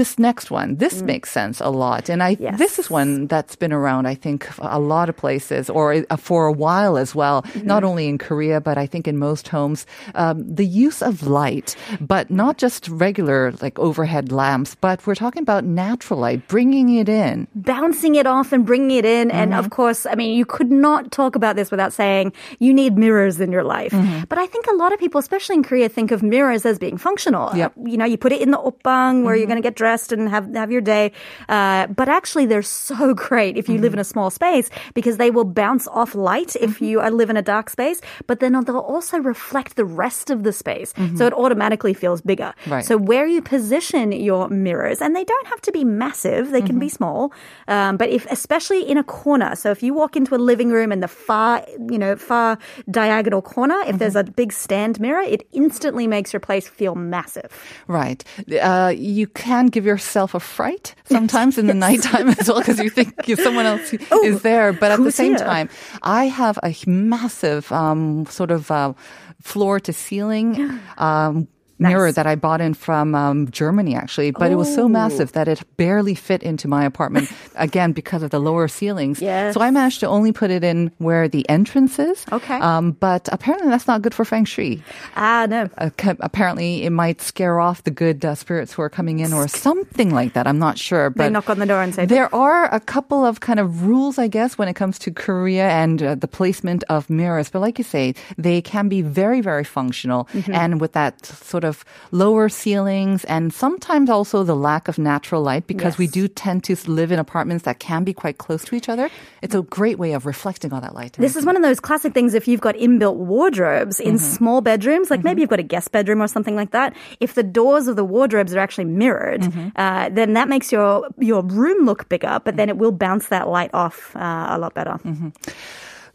This 0.00 0.18
next 0.18 0.50
one, 0.50 0.68
this 0.84 1.02
makes 1.02 1.30
sense 1.30 1.56
a 1.60 1.70
lot. 1.84 2.08
And 2.12 2.20
I, 2.22 2.34
Mm. 2.34 2.40
Yes. 2.46 2.58
this 2.58 2.74
is 2.82 2.86
one 2.90 3.10
that's 3.32 3.54
been 3.62 3.72
around, 3.72 4.04
I 4.14 4.16
think, 4.24 4.40
a 4.58 4.80
lot 4.94 5.06
of 5.08 5.16
places 5.16 5.70
or 5.70 5.86
uh, 6.10 6.16
for 6.28 6.40
a 6.46 6.52
while 6.66 6.94
as 7.04 7.14
well, 7.14 7.42
Mm-hmm. 7.42 7.66
not 7.72 7.82
only 7.84 8.04
in 8.12 8.18
Korea, 8.18 8.58
but 8.68 8.76
I 8.84 8.86
think 8.92 9.06
in 9.06 9.16
most 9.18 9.46
homes. 9.54 9.86
Um, 10.22 10.36
the 10.60 10.66
use 10.86 11.00
of 11.10 11.14
light, 11.42 11.76
but 12.00 12.24
not 12.30 12.58
just 12.64 12.88
regular 13.06 13.52
like 13.64 13.78
overhead 13.78 14.26
lamps, 14.32 14.74
but 14.86 14.96
we're 15.06 15.14
talking 15.24 15.42
about 15.48 15.62
natural 15.64 16.18
light, 16.26 16.40
bringing 16.48 16.88
it 17.00 17.08
in. 17.08 17.46
bouncing 17.54 18.14
it 18.20 18.26
off 18.26 18.52
and 18.52 18.66
bringing 18.66 18.96
it 18.98 19.04
in. 19.04 19.30
And 19.30 19.50
Mm-hmm. 19.52 19.60
of 19.62 19.70
course, 19.70 20.00
I 20.10 20.14
mean, 20.20 20.32
you 20.40 20.44
could 20.56 20.70
not 20.70 21.10
talk 21.12 21.36
about 21.36 21.54
this 21.56 21.70
without 21.70 21.92
saying 21.92 22.32
you 22.58 22.72
need 22.74 22.92
mirrors 22.98 23.36
in 23.40 23.52
your 23.52 23.64
life. 23.76 23.92
Mm-hmm. 23.92 24.24
But 24.28 24.38
I 24.38 24.46
think 24.52 24.66
a 24.66 24.76
lot 24.82 24.90
of 24.92 24.98
people, 24.98 25.18
especially 25.26 25.56
in 25.60 25.62
Korea, 25.62 25.88
think 25.88 26.10
of 26.10 26.22
mirrors 26.22 26.64
as 26.66 26.78
being 26.78 26.98
functional. 26.98 27.46
Yep. 27.54 27.70
Uh, 27.78 27.88
You 27.90 27.96
know, 28.00 28.08
you 28.12 28.18
put 28.18 28.32
it 28.36 28.40
in 28.44 28.50
the 28.50 28.58
opbang 28.70 29.22
where 29.24 29.34
Mm-hmm. 29.34 29.38
you're 29.38 29.52
going 29.52 29.62
to 29.62 29.68
get 29.70 29.76
dressed 29.84 30.12
and 30.16 30.28
have, 30.32 30.46
have 30.56 30.70
your 30.72 30.80
day. 30.96 31.12
Uh, 31.56 31.86
but 32.00 32.08
actually, 32.08 32.46
they're 32.48 32.64
so 32.88 33.12
great 33.28 33.54
if 33.60 33.68
you 33.68 33.76
live 33.84 33.92
in 33.92 34.00
Mm-hmm. 34.00 34.00
a 34.00 34.12
small 34.14 34.30
space 34.40 34.68
because 34.98 35.16
they 35.22 35.30
will 35.36 35.44
bounce 35.62 35.84
off 36.00 36.14
light 36.14 36.56
if 36.56 36.80
you 36.80 37.00
uh, 37.04 37.10
live 37.20 37.28
in 37.28 37.36
a 37.36 37.42
dark 37.54 37.68
space. 37.68 38.00
But 38.28 38.40
then 38.40 38.52
they'll 38.64 38.78
also 38.96 39.16
reflect 39.34 39.76
the 39.76 39.84
rest 39.84 40.30
of 40.34 40.38
the 40.46 40.52
space. 40.52 40.90
So 41.18 41.22
it 41.28 41.34
automatically 41.44 41.92
feels 41.94 42.20
bigger. 42.24 42.50
Mm-hmm. 42.56 42.72
Right. 42.72 42.84
So 42.88 42.96
where 42.96 43.26
you 43.34 43.40
position 43.42 44.12
your 44.12 44.48
mirrors, 44.48 44.98
and 45.04 45.10
they 45.14 45.24
don't 45.32 45.48
have 45.52 45.60
to 45.68 45.72
be 45.72 45.84
massive, 45.84 46.42
they 46.56 46.62
can 46.64 46.78
be 46.80 46.86
Mm-hmm. 46.88 46.96
small. 47.00 47.20
Um, 47.68 47.96
but 48.00 48.08
if, 48.08 48.24
especially 48.30 48.82
in 48.92 48.96
a 48.96 49.04
corner, 49.04 49.52
so 49.62 49.68
if 49.76 49.82
you 49.84 49.92
walk 49.92 50.16
into 50.16 50.32
a 50.34 50.40
living 50.50 50.70
room 50.76 50.90
in 50.96 51.00
the 51.04 51.08
far, 51.28 51.52
you 51.92 51.98
know, 52.02 52.16
far 52.16 52.56
diagonal 52.90 53.42
corner, 53.42 53.78
if 53.90 53.98
there's 54.00 54.16
a 54.16 54.24
Mm-hmm. 54.24 54.40
big 54.42 54.50
stand 54.52 54.94
mirror, 55.04 55.24
it 55.34 55.42
instantly 55.52 56.06
makes 56.06 56.32
your 56.32 56.40
place 56.48 56.66
feel 56.80 56.94
massive. 56.94 57.50
Right. 57.88 58.20
Uh, 58.62 58.92
you 58.96 59.26
can 59.26 59.63
give 59.68 59.84
yourself 59.86 60.34
a 60.34 60.40
fright 60.40 60.94
sometimes 61.04 61.58
in 61.58 61.66
the 61.66 61.74
nighttime 61.86 62.28
as 62.30 62.48
well 62.48 62.58
because 62.60 62.78
you 62.80 62.90
think 62.90 63.14
someone 63.42 63.66
else 63.66 63.92
is 64.24 64.42
there. 64.42 64.72
But 64.72 64.92
at 64.92 64.98
the 65.00 65.06
Oh, 65.06 65.10
same 65.10 65.36
here? 65.36 65.44
time, 65.44 65.68
I 66.02 66.26
have 66.26 66.58
a 66.62 66.74
massive 66.86 67.70
um, 67.72 68.26
sort 68.26 68.50
of 68.50 68.70
uh, 68.70 68.92
floor 69.40 69.80
to 69.80 69.92
ceiling. 69.92 70.80
Um, 70.98 71.48
mirror 71.78 72.12
that 72.12 72.26
I 72.26 72.34
bought 72.34 72.60
in 72.60 72.74
from 72.74 73.14
um, 73.14 73.50
Germany, 73.50 73.94
actually, 73.94 74.30
but 74.30 74.50
it 74.50 74.56
was 74.56 74.72
so 74.72 74.88
massive 74.88 75.32
that 75.32 75.48
it 75.48 75.62
barely 75.76 76.14
fit 76.14 76.42
into 76.42 76.68
my 76.68 76.84
apartment. 76.84 77.30
again, 77.56 77.92
because 77.92 78.22
of 78.22 78.30
the 78.30 78.38
lower 78.38 78.68
ceilings. 78.68 79.20
Yes. 79.20 79.54
So 79.54 79.60
I 79.60 79.70
managed 79.70 80.00
to 80.00 80.06
only 80.06 80.32
put 80.32 80.50
it 80.50 80.64
in 80.64 80.90
where 80.98 81.28
the 81.28 81.48
entrance 81.48 81.98
is. 81.98 82.24
Okay. 82.32 82.58
Um, 82.58 82.92
but 82.92 83.28
apparently 83.32 83.68
that's 83.68 83.86
not 83.86 84.02
good 84.02 84.14
for 84.14 84.24
feng 84.24 84.44
shui. 84.44 84.82
Ah, 85.16 85.46
no. 85.48 85.68
Uh, 85.78 85.90
apparently 86.20 86.84
it 86.84 86.90
might 86.90 87.20
scare 87.20 87.60
off 87.60 87.84
the 87.84 87.90
good 87.90 88.24
uh, 88.24 88.34
spirits 88.34 88.72
who 88.72 88.82
are 88.82 88.90
coming 88.90 89.20
in 89.20 89.32
or 89.32 89.48
something 89.48 90.10
like 90.10 90.34
that. 90.34 90.46
I'm 90.46 90.58
not 90.58 90.78
sure. 90.78 91.10
They 91.10 91.30
knock 91.30 91.50
on 91.50 91.58
the 91.58 91.66
door 91.66 91.82
and 91.82 91.94
say, 91.94 92.06
there 92.06 92.32
are 92.34 92.72
a 92.72 92.80
couple 92.80 93.24
of 93.24 93.40
kind 93.40 93.60
of 93.60 93.86
rules, 93.86 94.18
I 94.18 94.28
guess, 94.28 94.58
when 94.58 94.68
it 94.68 94.74
comes 94.74 94.98
to 95.00 95.10
Korea 95.10 95.68
and 95.68 96.02
uh, 96.02 96.14
the 96.14 96.28
placement 96.28 96.84
of 96.88 97.08
mirrors. 97.10 97.50
But 97.50 97.60
like 97.60 97.78
you 97.78 97.84
say, 97.84 98.14
they 98.38 98.60
can 98.60 98.88
be 98.88 99.02
very, 99.02 99.40
very 99.40 99.64
functional. 99.64 100.24
Mm-hmm. 100.32 100.54
And 100.54 100.80
with 100.80 100.92
that 100.92 101.24
sort 101.26 101.63
of 101.64 101.84
lower 102.12 102.48
ceilings 102.48 103.24
and 103.24 103.52
sometimes 103.52 104.10
also 104.10 104.44
the 104.44 104.54
lack 104.56 104.88
of 104.88 104.98
natural 104.98 105.42
light, 105.42 105.66
because 105.66 105.98
we 105.98 106.06
do 106.06 106.28
tend 106.28 106.64
to 106.64 106.76
live 106.86 107.10
in 107.12 107.18
apartments 107.18 107.64
that 107.64 107.78
can 107.78 108.04
be 108.04 108.12
quite 108.12 108.38
close 108.38 108.64
to 108.64 108.74
each 108.74 108.88
other, 108.88 109.10
it's 109.42 109.54
a 109.54 109.62
great 109.62 109.98
way 109.98 110.12
of 110.12 110.26
reflecting 110.26 110.72
all 110.72 110.80
that 110.80 110.94
light. 110.94 111.14
This 111.14 111.36
is 111.36 111.44
one 111.44 111.56
of 111.56 111.62
those 111.62 111.80
classic 111.80 112.12
things 112.14 112.34
if 112.34 112.46
you've 112.48 112.60
got 112.60 112.74
inbuilt 112.76 113.16
wardrobes 113.16 114.00
in 114.00 114.14
Mm-hmm. 114.14 114.36
small 114.36 114.60
bedrooms, 114.60 115.10
like 115.10 115.24
maybe 115.24 115.40
you've 115.40 115.50
got 115.50 115.58
a 115.58 115.64
guest 115.64 115.90
bedroom 115.90 116.22
or 116.22 116.28
something 116.28 116.54
like 116.54 116.70
that. 116.70 116.94
If 117.20 117.34
the 117.34 117.42
doors 117.42 117.88
of 117.88 117.96
the 117.96 118.04
wardrobes 118.04 118.54
are 118.54 118.58
actually 118.60 118.86
mirrored, 118.86 119.42
Mm-hmm. 119.42 119.68
uh, 119.76 120.08
then 120.10 120.34
that 120.34 120.48
makes 120.48 120.70
your 120.70 121.08
your 121.18 121.42
room 121.42 121.84
look 121.84 122.08
bigger, 122.08 122.40
but 122.44 122.56
then 122.56 122.68
it 122.68 122.76
will 122.78 122.92
bounce 122.92 123.28
that 123.28 123.48
light 123.48 123.70
off 123.74 124.14
uh, 124.16 124.46
a 124.50 124.58
lot 124.58 124.74
better. 124.74 124.98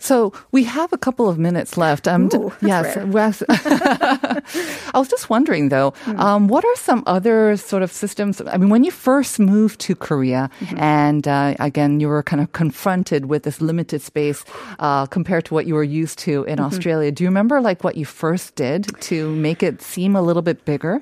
So 0.02 0.32
we 0.52 0.64
have 0.64 0.94
a 0.94 0.98
couple 0.98 1.28
of 1.30 1.38
minutes 1.38 1.78
left. 1.78 2.08
Um, 2.08 2.30
Ooh, 2.34 2.54
yes. 2.62 2.96
I 3.50 4.98
was 4.98 5.08
just 5.10 5.30
wondering 5.30 5.70
though, 5.70 5.92
Hmm. 6.06 6.20
um, 6.20 6.48
what 6.48 6.64
are 6.66 6.76
some 6.76 7.04
other 7.06 7.58
sort 7.58 7.84
of 7.84 7.92
systems? 7.92 8.42
I 8.42 8.58
mean, 8.58 8.70
when 8.70 8.84
you 8.84 8.92
first 8.92 9.40
moved 9.40 9.80
to 9.82 9.96
Korea, 9.96 10.50
Mm-hmm. 10.62 10.80
and 10.80 11.28
uh, 11.28 11.54
again, 11.60 12.00
you 12.00 12.08
were 12.08 12.24
kind 12.24 12.42
of 12.42 12.52
confronted 12.54 13.26
with 13.26 13.44
this 13.44 13.60
limited 13.62 14.02
space 14.02 14.44
uh, 14.80 15.06
compared 15.08 15.46
to 15.46 15.54
what 15.54 15.66
you 15.68 15.76
were 15.76 15.84
used 15.84 16.18
to 16.20 16.44
in 16.46 16.58
Mm-hmm. 16.58 16.66
Australia. 16.66 17.12
Do 17.12 17.24
you 17.24 17.30
remember 17.30 17.62
like 17.62 17.84
what 17.84 17.96
you 17.98 18.06
first 18.06 18.56
did 18.56 18.88
to 19.02 19.30
make 19.36 19.62
it 19.64 19.82
seem 19.82 20.16
a 20.16 20.22
little 20.22 20.42
bit 20.42 20.64
bigger? 20.66 21.02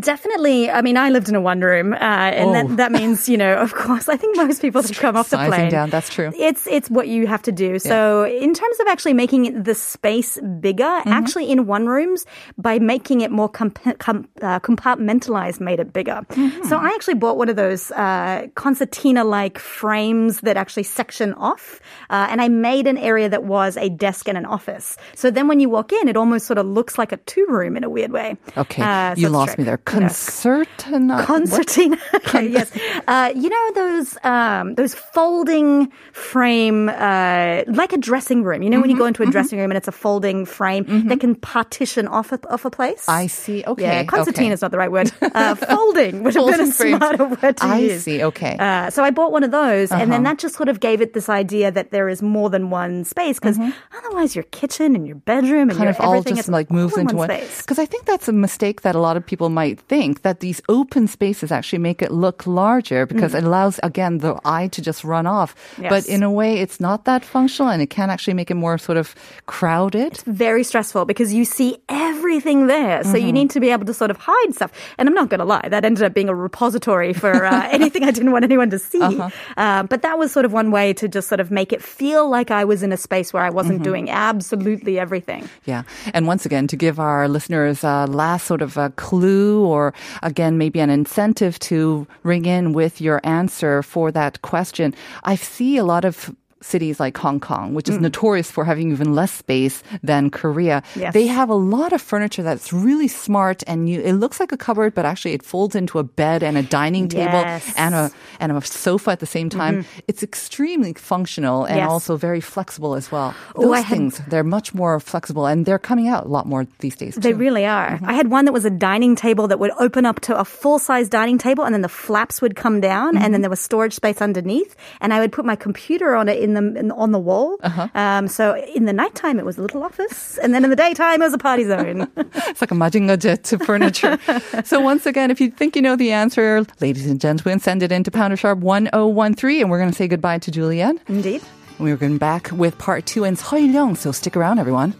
Definitely. 0.00 0.70
I 0.70 0.82
mean, 0.82 0.96
I 0.96 1.10
lived 1.10 1.28
in 1.28 1.34
a 1.34 1.40
one 1.40 1.60
room, 1.60 1.92
uh, 1.92 1.96
and 1.96 2.50
Oh. 2.50 2.52
that, 2.52 2.76
that 2.76 2.92
means, 2.92 3.28
you 3.28 3.36
know, 3.36 3.54
of 3.56 3.74
course, 3.74 4.08
I 4.14 4.16
think 4.16 4.36
most 4.36 4.60
people 4.60 4.82
that 4.82 4.94
come 4.96 5.16
off 5.16 5.30
the 5.30 5.36
plane. 5.38 5.70
down, 5.70 5.90
that's 5.90 6.08
true. 6.08 6.32
It's 6.36 6.66
it's 6.66 6.90
what 6.90 7.08
you 7.08 7.26
have 7.26 7.42
to 7.42 7.52
do. 7.52 7.78
So, 7.78 8.24
in 8.24 8.52
terms 8.54 8.80
of 8.80 8.86
actually 8.88 9.14
making 9.14 9.62
the 9.62 9.74
space 9.74 10.38
bigger, 10.60 10.84
Mm-hmm. 10.86 11.12
actually 11.12 11.50
in 11.50 11.66
one 11.66 11.86
rooms 11.86 12.26
by 12.58 12.78
making 12.78 13.20
it 13.20 13.30
more 13.30 13.48
comp- 13.48 13.98
com- 13.98 14.28
uh, 14.42 14.60
compartmentalized, 14.60 15.60
made 15.60 15.78
it 15.80 15.92
bigger. 15.92 16.20
Mm-hmm. 16.30 16.64
So, 16.68 16.76
I 16.78 16.86
actually 16.88 17.14
bought 17.14 17.36
one 17.36 17.48
of 17.48 17.56
those 17.56 17.90
uh, 17.92 18.46
concertina 18.54 19.24
like 19.24 19.58
frames 19.58 20.40
that 20.40 20.56
actually 20.56 20.82
section 20.84 21.32
off, 21.34 21.80
uh, 22.10 22.26
and 22.30 22.40
I 22.40 22.48
made 22.48 22.86
an 22.86 22.98
area 22.98 23.28
that 23.28 23.44
was 23.44 23.76
a 23.76 23.88
desk 23.88 24.28
and 24.28 24.36
an 24.38 24.46
office. 24.46 24.96
So 25.14 25.30
then, 25.30 25.48
when 25.48 25.60
you 25.60 25.68
walk 25.68 25.92
in, 25.92 26.08
it 26.08 26.16
almost 26.16 26.46
sort 26.46 26.58
of 26.58 26.66
looks 26.66 26.98
like 26.98 27.12
a 27.12 27.18
two 27.18 27.46
room 27.48 27.76
in 27.76 27.84
a 27.84 27.90
weird 27.90 28.10
way. 28.10 28.36
Okay, 28.56 28.82
Uh, 28.82 29.14
so 29.14 29.20
you 29.20 29.28
lost 29.28 29.50
trick. 29.54 29.58
me 29.58 29.64
there. 29.64 29.75
Yeah. 29.76 30.08
Concertina. 30.08 31.22
Concertina. 31.24 31.98
Okay, 32.14 32.48
yes. 32.58 32.70
Uh, 33.06 33.32
you 33.34 33.48
know 33.48 33.70
those 33.74 34.16
um, 34.24 34.74
those 34.74 34.94
folding 34.94 35.90
frame, 36.12 36.88
uh, 36.88 37.62
like 37.66 37.92
a 37.92 37.98
dressing 37.98 38.42
room. 38.42 38.62
You 38.62 38.70
know 38.70 38.80
when 38.80 38.90
you 38.90 38.96
Mm-hmm, 38.96 39.02
go 39.02 39.06
into 39.06 39.22
a 39.24 39.26
dressing 39.26 39.58
room 39.58 39.70
and 39.70 39.76
it's 39.76 39.88
a 39.88 39.92
folding 39.92 40.46
frame 40.46 40.84
that 41.08 41.20
can 41.20 41.34
partition 41.34 42.08
off 42.08 42.32
a, 42.32 42.40
off 42.48 42.64
a 42.64 42.70
place. 42.70 43.04
I 43.08 43.26
see. 43.26 43.62
Okay. 43.66 43.82
Yeah, 43.82 44.04
concertina 44.04 44.46
okay. 44.46 44.52
is 44.54 44.62
not 44.62 44.70
the 44.70 44.78
right 44.78 44.90
word. 44.92 45.12
Uh, 45.36 45.54
folding 45.54 46.22
would 46.24 46.34
have 46.34 46.46
been 46.46 46.60
a 46.60 46.72
smarter 46.72 47.24
word 47.26 47.56
to 47.58 47.64
I 47.64 47.78
use. 47.78 48.04
see. 48.04 48.22
Okay. 48.24 48.56
Uh, 48.58 48.88
so 48.88 49.04
I 49.04 49.10
bought 49.10 49.32
one 49.32 49.44
of 49.44 49.50
those, 49.50 49.92
and 49.92 50.10
then 50.10 50.24
Uh-huh. 50.24 50.32
that 50.34 50.38
just 50.38 50.54
sort 50.56 50.68
of 50.70 50.80
gave 50.80 51.02
it 51.02 51.12
this 51.12 51.28
idea 51.28 51.70
that 51.70 51.90
there 51.90 52.08
is 52.08 52.22
more 52.22 52.48
than 52.48 52.70
one 52.70 53.04
space. 53.04 53.38
Because 53.38 53.58
otherwise, 53.98 54.34
your 54.34 54.44
kitchen 54.44 54.96
and 54.96 55.06
your 55.06 55.16
bedroom 55.16 55.68
and 55.68 55.76
Mm-hmm. 55.76 55.78
kind 55.78 55.88
your 55.88 56.00
of 56.00 56.00
all 56.00 56.14
everything 56.14 56.36
just 56.36 56.48
like 56.48 56.70
moves 56.70 56.94
in 56.94 57.00
into 57.02 57.16
one 57.16 57.28
space. 57.28 57.60
because 57.60 57.78
I 57.78 57.84
think 57.86 58.06
that's 58.06 58.28
a 58.28 58.32
mistake 58.32 58.80
that 58.82 58.94
a 58.94 59.00
lot 59.00 59.16
of 59.18 59.26
people 59.26 59.50
might 59.50 59.65
think 59.74 60.22
that 60.22 60.40
these 60.40 60.62
open 60.68 61.06
spaces 61.08 61.50
actually 61.52 61.78
make 61.80 62.00
it 62.02 62.10
look 62.12 62.46
larger 62.46 63.06
because 63.06 63.34
it 63.34 63.44
allows 63.44 63.80
again 63.82 64.18
the 64.18 64.38
eye 64.44 64.68
to 64.68 64.80
just 64.82 65.04
run 65.04 65.26
off. 65.26 65.54
But 65.78 66.04
Mm. 66.04 66.08
In 66.16 66.22
a 66.22 66.30
way, 66.30 66.58
it's 66.58 66.78
not 66.80 67.04
that 67.04 67.24
functional, 67.24 67.70
and 67.70 67.82
it 67.82 67.90
can 67.90 68.10
actually 68.10 68.34
make 68.34 68.50
it 68.50 68.54
more 68.56 68.78
sort 68.78 68.98
of 68.98 69.14
crowded. 69.46 70.18
very 70.26 70.62
stressful 70.64 71.04
because 71.04 71.32
you 71.32 71.44
see 71.44 71.78
everything 71.88 72.66
there. 72.66 73.02
So 73.04 73.10
Mm-hmm. 73.14 73.26
you 73.26 73.32
need 73.32 73.50
to 73.50 73.60
be 73.60 73.70
able 73.70 73.86
to 73.86 73.94
sort 73.94 74.10
of 74.10 74.18
hide 74.20 74.54
stuff. 74.54 74.70
And 74.98 75.08
I'm 75.08 75.14
not 75.14 75.28
going 75.30 75.40
to 75.40 75.44
lie, 75.46 75.66
that 75.68 75.84
ended 75.84 76.04
up 76.04 76.12
being 76.14 76.28
a 76.28 76.34
repository 76.34 77.12
for 77.12 77.44
uh, 77.44 77.68
anything 77.78 78.04
I 78.04 78.10
didn't 78.10 78.32
want 78.32 78.44
anyone 78.44 78.70
to 78.70 78.78
see. 78.78 79.00
Uh-huh. 79.00 79.30
Uh, 79.56 79.82
but 79.84 80.02
that 80.02 80.18
was 80.18 80.32
sort 80.32 80.44
of 80.44 80.52
one 80.52 80.70
way 80.70 80.92
to 80.94 81.08
just 81.08 81.28
sort 81.28 81.40
of 81.40 81.50
make 81.50 81.72
it 81.72 81.82
feel 81.82 82.28
like 82.28 82.50
I 82.50 82.64
was 82.64 82.82
in 82.82 82.92
a 82.92 82.96
space 82.96 83.32
where 83.32 83.42
I 83.44 83.50
wasn't 83.50 83.76
Mm-hmm. 83.76 83.82
doing 83.92 84.10
absolutely 84.10 84.98
everything. 84.98 85.48
Yeah. 85.64 85.82
And 86.14 86.26
once 86.26 86.46
again, 86.46 86.66
to 86.68 86.76
give 86.76 86.98
our 87.00 87.28
listeners 87.28 87.84
a 87.84 88.06
last 88.06 88.46
sort 88.46 88.62
of 88.62 88.76
a 88.76 88.90
clue 88.96 89.55
or 89.64 89.94
again, 90.22 90.58
maybe 90.58 90.80
an 90.80 90.90
incentive 90.90 91.58
to 91.60 92.06
ring 92.22 92.44
in 92.44 92.72
with 92.72 93.00
your 93.00 93.20
answer 93.24 93.82
for 93.82 94.10
that 94.12 94.42
question, 94.42 94.94
I 95.24 95.36
see 95.36 95.76
a 95.76 95.84
lot 95.84 96.04
of 96.04 96.34
cities 96.62 96.98
like 96.98 97.16
Hong 97.18 97.38
Kong, 97.40 97.74
which 97.74 97.88
is 97.88 97.98
notorious 97.98 98.50
for 98.50 98.64
having 98.64 98.90
even 98.90 99.14
less 99.14 99.30
space 99.32 99.82
than 100.02 100.30
Korea. 100.30 100.82
Yes. 100.96 101.12
They 101.14 101.26
have 101.26 101.48
a 101.50 101.54
lot 101.54 101.92
of 101.92 102.00
furniture 102.00 102.42
that's 102.42 102.72
really 102.72 103.08
smart 103.08 103.62
and 103.66 103.88
you, 103.88 104.00
it 104.00 104.14
looks 104.14 104.40
like 104.40 104.52
a 104.52 104.56
cupboard, 104.56 104.94
but 104.94 105.04
actually 105.04 105.32
it 105.34 105.42
folds 105.42 105.74
into 105.76 105.98
a 105.98 106.02
bed 106.04 106.42
and 106.42 106.56
a 106.56 106.62
dining 106.62 107.08
table 107.08 107.40
Yes. 107.40 107.72
and 107.76 107.94
a, 107.94 108.10
and 108.40 108.52
a 108.52 108.60
sofa 108.62 109.10
at 109.10 109.20
the 109.20 109.26
same 109.26 109.48
time. 109.50 109.84
It's 110.08 110.22
extremely 110.22 110.94
functional 110.94 111.64
and 111.64 111.76
Yes. 111.76 111.88
also 111.88 112.16
very 112.16 112.40
flexible 112.40 112.94
as 112.94 113.12
well. 113.12 113.34
Oh, 113.54 113.62
Those 113.62 113.72
I 113.76 113.80
had- 113.80 113.96
things, 113.98 114.20
they're 114.28 114.44
much 114.44 114.74
more 114.74 114.98
flexible 115.00 115.46
and 115.46 115.66
they're 115.66 115.78
coming 115.78 116.08
out 116.08 116.24
a 116.24 116.28
lot 116.28 116.46
more 116.46 116.66
these 116.80 116.96
days. 116.96 117.14
They 117.16 117.32
too. 117.32 117.38
really 117.38 117.66
are. 117.66 117.90
Mm-hmm. 117.96 118.08
I 118.08 118.14
had 118.14 118.28
one 118.30 118.44
that 118.46 118.52
was 118.52 118.64
a 118.64 118.70
dining 118.70 119.14
table 119.14 119.46
that 119.48 119.58
would 119.60 119.72
open 119.78 120.06
up 120.06 120.20
to 120.20 120.38
a 120.38 120.44
full 120.44 120.78
size 120.78 121.08
dining 121.08 121.38
table, 121.38 121.64
and 121.64 121.74
then 121.74 121.82
the 121.82 121.88
flaps 121.88 122.40
would 122.40 122.56
come 122.56 122.80
down, 122.80 123.08
and 123.08 123.18
Mm-hmm. 123.18 123.32
then 123.32 123.40
there 123.42 123.50
was 123.50 123.60
storage 123.60 123.92
space 123.94 124.20
underneath. 124.22 124.74
And 125.00 125.12
I 125.12 125.20
would 125.20 125.32
put 125.32 125.44
my 125.44 125.56
computer 125.56 126.14
on 126.14 126.28
it 126.28 126.38
in 126.46 126.54
the 126.54 126.80
in, 126.80 126.90
on 126.92 127.12
the 127.12 127.18
wall. 127.18 127.58
Uh-huh. 127.62 127.88
Um, 127.94 128.28
so 128.28 128.56
in 128.56 128.86
the 128.86 128.92
nighttime, 128.92 129.38
it 129.38 129.44
was 129.44 129.58
a 129.58 129.62
little 129.62 129.82
office, 129.82 130.38
and 130.38 130.54
then 130.54 130.64
in 130.64 130.70
the 130.70 130.76
daytime, 130.76 131.20
it 131.20 131.24
was 131.24 131.34
a 131.34 131.38
party 131.38 131.64
zone. 131.64 132.08
It's 132.48 132.60
like 132.60 132.70
a 132.70 132.74
Majinga 132.74 133.18
jet 133.18 133.44
to 133.44 133.58
furniture. 133.58 134.18
so 134.64 134.80
once 134.80 135.04
again, 135.04 135.30
if 135.30 135.40
you 135.40 135.50
think 135.50 135.76
you 135.76 135.82
know 135.82 135.96
the 135.96 136.12
answer, 136.12 136.64
ladies 136.80 137.06
and 137.06 137.20
gentlemen, 137.20 137.60
send 137.60 137.82
it 137.82 137.92
in 137.92 138.04
to 138.04 138.10
Pounder 138.10 138.36
Sharp 138.36 138.60
1013 138.60 139.60
and 139.60 139.70
we're 139.70 139.78
going 139.78 139.90
to 139.90 139.96
say 139.96 140.08
goodbye 140.08 140.38
to 140.38 140.50
Julianne. 140.50 140.98
Indeed. 141.08 141.42
We're 141.78 141.96
going 141.96 142.18
back 142.18 142.50
with 142.52 142.78
part 142.78 143.04
two 143.04 143.24
and 143.24 143.36
Seo 143.36 143.72
Young, 143.72 143.96
so 143.96 144.12
stick 144.12 144.36
around 144.36 144.58
everyone. 144.58 144.94